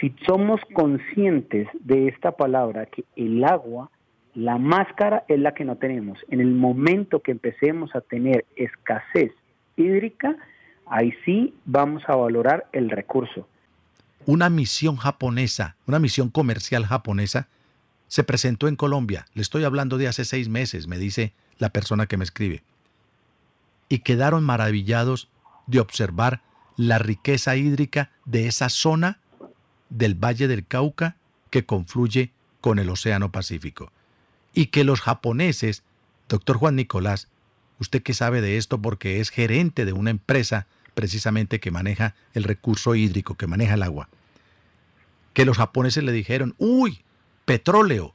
Si 0.00 0.14
somos 0.26 0.62
conscientes 0.72 1.68
de 1.80 2.08
esta 2.08 2.32
palabra, 2.32 2.86
que 2.86 3.04
el 3.14 3.44
agua 3.44 3.90
La 4.34 4.56
máscara 4.56 5.24
es 5.28 5.38
la 5.40 5.52
que 5.52 5.64
no 5.64 5.76
tenemos. 5.76 6.18
En 6.30 6.40
el 6.40 6.52
momento 6.54 7.20
que 7.20 7.32
empecemos 7.32 7.94
a 7.94 8.00
tener 8.00 8.46
escasez 8.56 9.32
hídrica, 9.76 10.36
ahí 10.86 11.12
sí 11.24 11.54
vamos 11.66 12.04
a 12.06 12.14
valorar 12.14 12.66
el 12.72 12.88
recurso. 12.88 13.48
Una 14.28 14.50
misión 14.50 14.96
japonesa, 14.96 15.76
una 15.86 15.98
misión 15.98 16.28
comercial 16.28 16.84
japonesa, 16.84 17.48
se 18.08 18.24
presentó 18.24 18.68
en 18.68 18.76
Colombia. 18.76 19.24
Le 19.32 19.40
estoy 19.40 19.64
hablando 19.64 19.96
de 19.96 20.06
hace 20.06 20.26
seis 20.26 20.50
meses, 20.50 20.86
me 20.86 20.98
dice 20.98 21.32
la 21.56 21.70
persona 21.70 22.04
que 22.04 22.18
me 22.18 22.24
escribe. 22.24 22.62
Y 23.88 24.00
quedaron 24.00 24.44
maravillados 24.44 25.30
de 25.66 25.80
observar 25.80 26.42
la 26.76 26.98
riqueza 26.98 27.56
hídrica 27.56 28.10
de 28.26 28.48
esa 28.48 28.68
zona 28.68 29.18
del 29.88 30.14
Valle 30.14 30.46
del 30.46 30.66
Cauca 30.66 31.16
que 31.48 31.64
confluye 31.64 32.30
con 32.60 32.78
el 32.78 32.90
Océano 32.90 33.32
Pacífico. 33.32 33.92
Y 34.52 34.66
que 34.66 34.84
los 34.84 35.00
japoneses, 35.00 35.84
doctor 36.28 36.58
Juan 36.58 36.76
Nicolás, 36.76 37.28
usted 37.78 38.02
que 38.02 38.12
sabe 38.12 38.42
de 38.42 38.58
esto 38.58 38.82
porque 38.82 39.20
es 39.20 39.30
gerente 39.30 39.86
de 39.86 39.94
una 39.94 40.10
empresa 40.10 40.66
precisamente 40.92 41.60
que 41.60 41.70
maneja 41.70 42.14
el 42.34 42.44
recurso 42.44 42.94
hídrico, 42.94 43.36
que 43.36 43.46
maneja 43.46 43.72
el 43.72 43.84
agua, 43.84 44.10
que 45.32 45.44
los 45.44 45.56
japoneses 45.56 46.04
le 46.04 46.12
dijeron, 46.12 46.54
uy, 46.58 47.02
petróleo. 47.44 48.14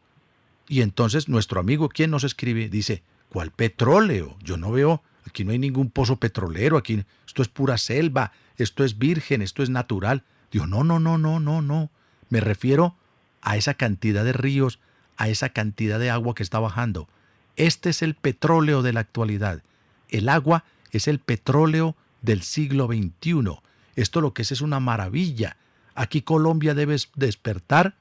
Y 0.67 0.81
entonces 0.81 1.29
nuestro 1.29 1.59
amigo, 1.59 1.89
quien 1.89 2.11
nos 2.11 2.23
escribe, 2.23 2.69
dice, 2.69 3.03
¿cuál 3.29 3.51
petróleo? 3.51 4.37
Yo 4.43 4.57
no 4.57 4.71
veo, 4.71 5.03
aquí 5.25 5.43
no 5.43 5.51
hay 5.51 5.59
ningún 5.59 5.89
pozo 5.89 6.17
petrolero, 6.17 6.77
aquí 6.77 7.03
esto 7.25 7.41
es 7.41 7.47
pura 7.47 7.77
selva, 7.77 8.31
esto 8.57 8.83
es 8.83 8.97
virgen, 8.97 9.41
esto 9.41 9.63
es 9.63 9.69
natural. 9.69 10.23
Digo, 10.51 10.67
no, 10.67 10.83
no, 10.83 10.99
no, 10.99 11.17
no, 11.17 11.39
no, 11.39 11.61
no. 11.61 11.89
Me 12.29 12.39
refiero 12.39 12.95
a 13.41 13.57
esa 13.57 13.73
cantidad 13.73 14.23
de 14.23 14.33
ríos, 14.33 14.79
a 15.17 15.29
esa 15.29 15.49
cantidad 15.49 15.99
de 15.99 16.09
agua 16.09 16.35
que 16.35 16.43
está 16.43 16.59
bajando. 16.59 17.07
Este 17.55 17.89
es 17.89 18.01
el 18.01 18.15
petróleo 18.15 18.81
de 18.81 18.93
la 18.93 19.01
actualidad. 19.01 19.63
El 20.09 20.29
agua 20.29 20.63
es 20.91 21.07
el 21.07 21.19
petróleo 21.19 21.95
del 22.21 22.41
siglo 22.41 22.87
XXI. 22.87 23.59
Esto 23.95 24.21
lo 24.21 24.33
que 24.33 24.43
es 24.43 24.51
es 24.51 24.61
una 24.61 24.79
maravilla. 24.79 25.57
Aquí 25.95 26.21
Colombia 26.21 26.73
debe 26.73 26.97
despertar 27.15 27.95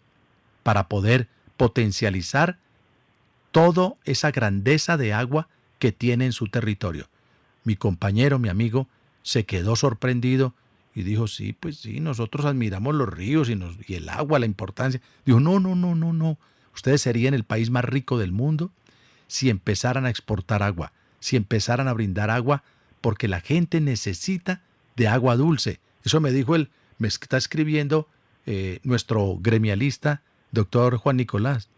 para 0.63 0.89
poder 0.89 1.29
potencializar 1.57 2.59
toda 3.51 3.95
esa 4.05 4.31
grandeza 4.31 4.97
de 4.97 5.13
agua 5.13 5.49
que 5.79 5.93
tiene 5.93 6.27
en 6.27 6.33
su 6.33 6.49
territorio. 6.49 7.09
Mi 7.65 7.77
compañero, 7.77 8.39
mi 8.39 8.49
amigo, 8.49 8.89
se 9.23 9.45
quedó 9.45 9.77
sorprendido 9.77 10.55
y 10.95 11.03
dijo, 11.03 11.27
sí, 11.27 11.53
pues 11.53 11.79
sí, 11.79 12.01
nosotros 12.01 12.45
admiramos 12.45 12.95
los 12.95 13.09
ríos 13.09 13.49
y, 13.49 13.57
nos, 13.57 13.77
y 13.87 13.95
el 13.95 14.09
agua, 14.09 14.39
la 14.39 14.47
importancia. 14.47 15.01
Dijo, 15.25 15.41
no, 15.41 15.61
no, 15.61 15.75
no, 15.75 15.95
no, 15.95 16.13
no. 16.13 16.39
Ustedes 16.75 17.03
serían 17.03 17.35
el 17.35 17.45
país 17.45 17.71
más 17.71 17.85
rico 17.85 18.19
del 18.19 18.33
mundo 18.33 18.71
si 19.27 19.49
empezaran 19.49 20.05
a 20.05 20.11
exportar 20.11 20.63
agua, 20.63 20.93
si 21.21 21.37
empezaran 21.37 21.89
a 21.89 21.93
brindar 21.95 22.31
agua, 22.31 22.63
porque 23.01 23.29
la 23.29 23.41
gente 23.41 23.81
necesita 23.81 24.63
de 24.97 25.09
agua 25.09 25.37
dulce. 25.37 25.81
Eso 26.05 26.21
me 26.21 26.33
dijo 26.33 26.55
él, 26.55 26.71
me 27.03 27.09
está 27.09 27.37
escribiendo 27.37 28.07
eh, 28.47 28.79
nuestro 28.85 29.37
gremialista, 29.41 30.23
doctor 30.53 30.97
Juan 30.97 31.17
Nicolás. 31.17 31.69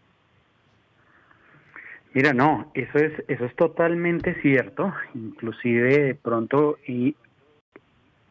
Mira, 2.13 2.31
no, 2.31 2.71
eso 2.75 2.97
es, 2.97 3.11
eso 3.27 3.43
es 3.43 3.55
totalmente 3.55 4.39
cierto, 4.41 4.93
inclusive 5.15 5.97
de 5.97 6.15
pronto 6.15 6.77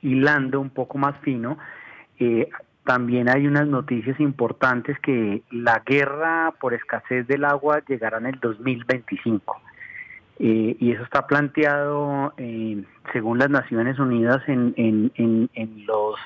hilando 0.01 0.61
un 0.61 0.71
poco 0.71 0.97
más 0.97 1.19
fino, 1.21 1.59
eh, 2.19 2.49
también 2.85 3.29
hay 3.29 3.47
unas 3.47 3.67
noticias 3.67 4.21
importantes 4.21 4.99
que 5.01 5.43
la 5.51 5.83
guerra 5.85 6.55
por 6.61 6.75
escasez 6.75 7.27
del 7.27 7.45
agua 7.45 7.83
llegará 7.87 8.19
en 8.19 8.27
el 8.27 8.39
2025. 8.41 9.61
Eh, 10.39 10.77
y 10.79 10.93
eso 10.93 11.03
está 11.05 11.27
planteado, 11.27 12.35
eh, 12.37 12.83
según 13.13 13.39
las 13.39 13.51
Naciones 13.51 13.99
Unidas, 13.99 14.43
en, 14.49 14.75
en, 14.77 15.51
en, 15.55 15.87
los 15.87 16.17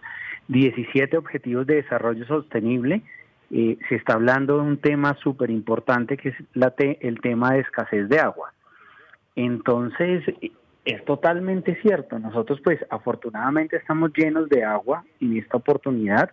17 0.49 1.17
Objetivos 1.17 1.67
de 1.67 1.77
Desarrollo 1.77 2.27
Sostenible. 2.27 3.03
Eh, 3.51 3.79
se 3.89 3.95
está 3.95 4.15
hablando 4.15 4.57
de 4.57 4.63
un 4.63 4.79
tema 4.79 5.17
súper 5.23 5.51
importante 5.51 6.17
que 6.17 6.31
es 6.31 6.37
la 6.55 6.75
el 6.79 7.21
tema 7.21 7.53
de 7.53 7.61
escasez 7.61 8.09
de 8.09 8.19
agua. 8.19 8.53
Entonces, 9.37 10.25
es 10.85 11.05
totalmente 11.05 11.81
cierto. 11.83 12.19
Nosotros 12.19 12.61
pues 12.65 12.81
afortunadamente 12.91 13.77
estamos 13.77 14.11
llenos 14.17 14.49
de 14.49 14.65
agua 14.65 15.05
en 15.21 15.37
esta 15.37 15.59
oportunidad, 15.59 16.31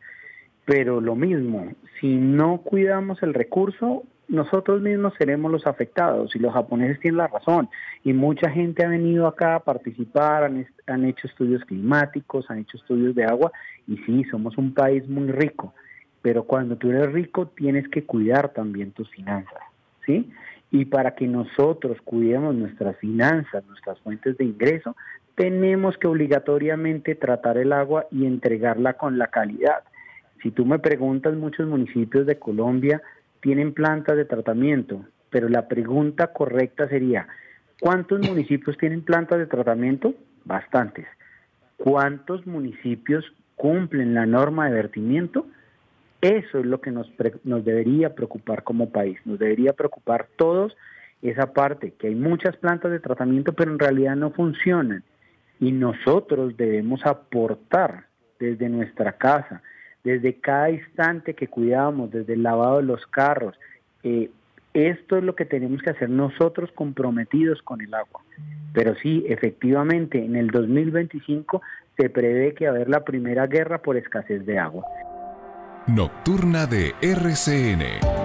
pero 0.66 1.02
lo 1.02 1.16
mismo, 1.16 1.74
si 2.00 2.16
no 2.16 2.60
cuidamos 2.60 3.22
el 3.22 3.34
recurso, 3.34 4.04
nosotros 4.28 4.82
mismos 4.82 5.14
seremos 5.18 5.52
los 5.52 5.68
afectados 5.68 6.36
y 6.36 6.40
los 6.40 6.54
japoneses 6.54 7.00
tienen 7.00 7.18
la 7.18 7.28
razón. 7.28 7.70
Y 8.04 8.14
mucha 8.14 8.50
gente 8.50 8.86
ha 8.86 8.90
venido 8.90 9.28
acá 9.28 9.56
a 9.56 9.60
participar, 9.60 10.44
han, 10.44 10.68
han 10.88 11.06
hecho 11.06 11.28
estudios 11.28 11.64
climáticos, 11.66 12.50
han 12.50 12.60
hecho 12.60 12.78
estudios 12.78 13.16
de 13.16 13.26
agua 13.26 13.52
y 13.88 13.98
sí, 13.98 14.24
somos 14.26 14.58
un 14.58 14.74
país 14.74 15.08
muy 15.08 15.32
rico, 15.32 15.74
pero 16.22 16.44
cuando 16.44 16.76
tú 16.76 16.90
eres 16.90 17.12
rico 17.12 17.48
tienes 17.48 17.88
que 17.90 18.04
cuidar 18.04 18.50
también 18.50 18.92
tus 18.92 19.10
finanzas, 19.10 19.62
¿sí? 20.06 20.32
Y 20.72 20.86
para 20.86 21.14
que 21.14 21.28
nosotros 21.28 22.02
cuidemos 22.04 22.56
nuestras 22.56 22.98
finanzas, 22.98 23.64
nuestras 23.68 24.00
fuentes 24.00 24.38
de 24.38 24.46
ingreso, 24.46 24.96
tenemos 25.36 25.98
que 25.98 26.08
obligatoriamente 26.08 27.16
tratar 27.16 27.58
el 27.58 27.72
agua 27.74 28.08
y 28.10 28.26
entregarla 28.26 28.94
con 28.94 29.18
la 29.18 29.28
calidad. 29.28 29.84
Si 30.42 30.52
tú 30.52 30.66
me 30.66 30.80
preguntas, 30.80 31.36
muchos 31.36 31.68
municipios 31.68 32.26
de 32.26 32.40
Colombia 32.40 33.02
tienen 33.46 33.74
plantas 33.74 34.18
de 34.18 34.26
tratamiento, 34.26 35.06
pero 35.30 35.50
la 35.50 35.68
pregunta 35.68 36.34
correcta 36.34 36.90
sería, 36.90 37.28
¿cuántos 37.80 38.20
municipios 38.28 38.76
tienen 38.80 39.04
plantas 39.04 39.38
de 39.38 39.46
tratamiento? 39.46 40.16
Bastantes. 40.46 41.06
¿Cuántos 41.78 42.48
municipios 42.48 43.24
cumplen 43.56 44.16
la 44.16 44.26
norma 44.26 44.66
de 44.66 44.74
vertimiento? 44.74 45.46
Eso 46.22 46.58
es 46.58 46.66
lo 46.66 46.82
que 46.82 46.90
nos, 46.90 47.08
nos 47.44 47.64
debería 47.64 48.16
preocupar 48.16 48.64
como 48.64 48.90
país, 48.90 49.20
nos 49.26 49.38
debería 49.38 49.74
preocupar 49.74 50.28
todos 50.38 50.76
esa 51.22 51.54
parte, 51.54 51.94
que 52.00 52.08
hay 52.08 52.16
muchas 52.16 52.58
plantas 52.58 52.90
de 52.90 53.00
tratamiento, 53.00 53.54
pero 53.54 53.72
en 53.72 53.78
realidad 53.78 54.16
no 54.16 54.32
funcionan. 54.32 55.04
Y 55.60 55.72
nosotros 55.72 56.58
debemos 56.58 57.06
aportar 57.06 58.08
desde 58.40 58.70
nuestra 58.70 59.12
casa, 59.12 59.62
desde 60.06 60.36
cada 60.36 60.70
instante 60.70 61.34
que 61.34 61.48
cuidamos, 61.48 62.12
desde 62.12 62.34
el 62.34 62.44
lavado 62.44 62.78
de 62.78 62.84
los 62.84 63.06
carros. 63.08 63.60
Eh, 64.04 64.30
esto 64.74 65.18
es 65.18 65.24
lo 65.24 65.36
que 65.36 65.46
tenemos 65.46 65.82
que 65.82 65.90
hacer 65.90 66.10
nosotros 66.10 66.70
comprometidos 66.74 67.62
con 67.64 67.82
el 67.82 67.94
agua. 67.94 68.22
Pero 68.74 68.94
sí, 68.96 69.26
efectivamente, 69.28 70.24
en 70.24 70.36
el 70.36 70.48
2025 70.48 71.62
se 71.98 72.10
prevé 72.10 72.54
que 72.54 72.66
va 72.66 72.72
a 72.72 72.76
haber 72.76 72.90
la 72.90 73.04
primera 73.04 73.48
guerra 73.48 73.82
por 73.82 73.98
escasez 73.98 74.46
de 74.46 74.60
agua. 74.60 74.86
Nocturna 75.88 76.68
de 76.68 76.94
RCN. 77.02 78.25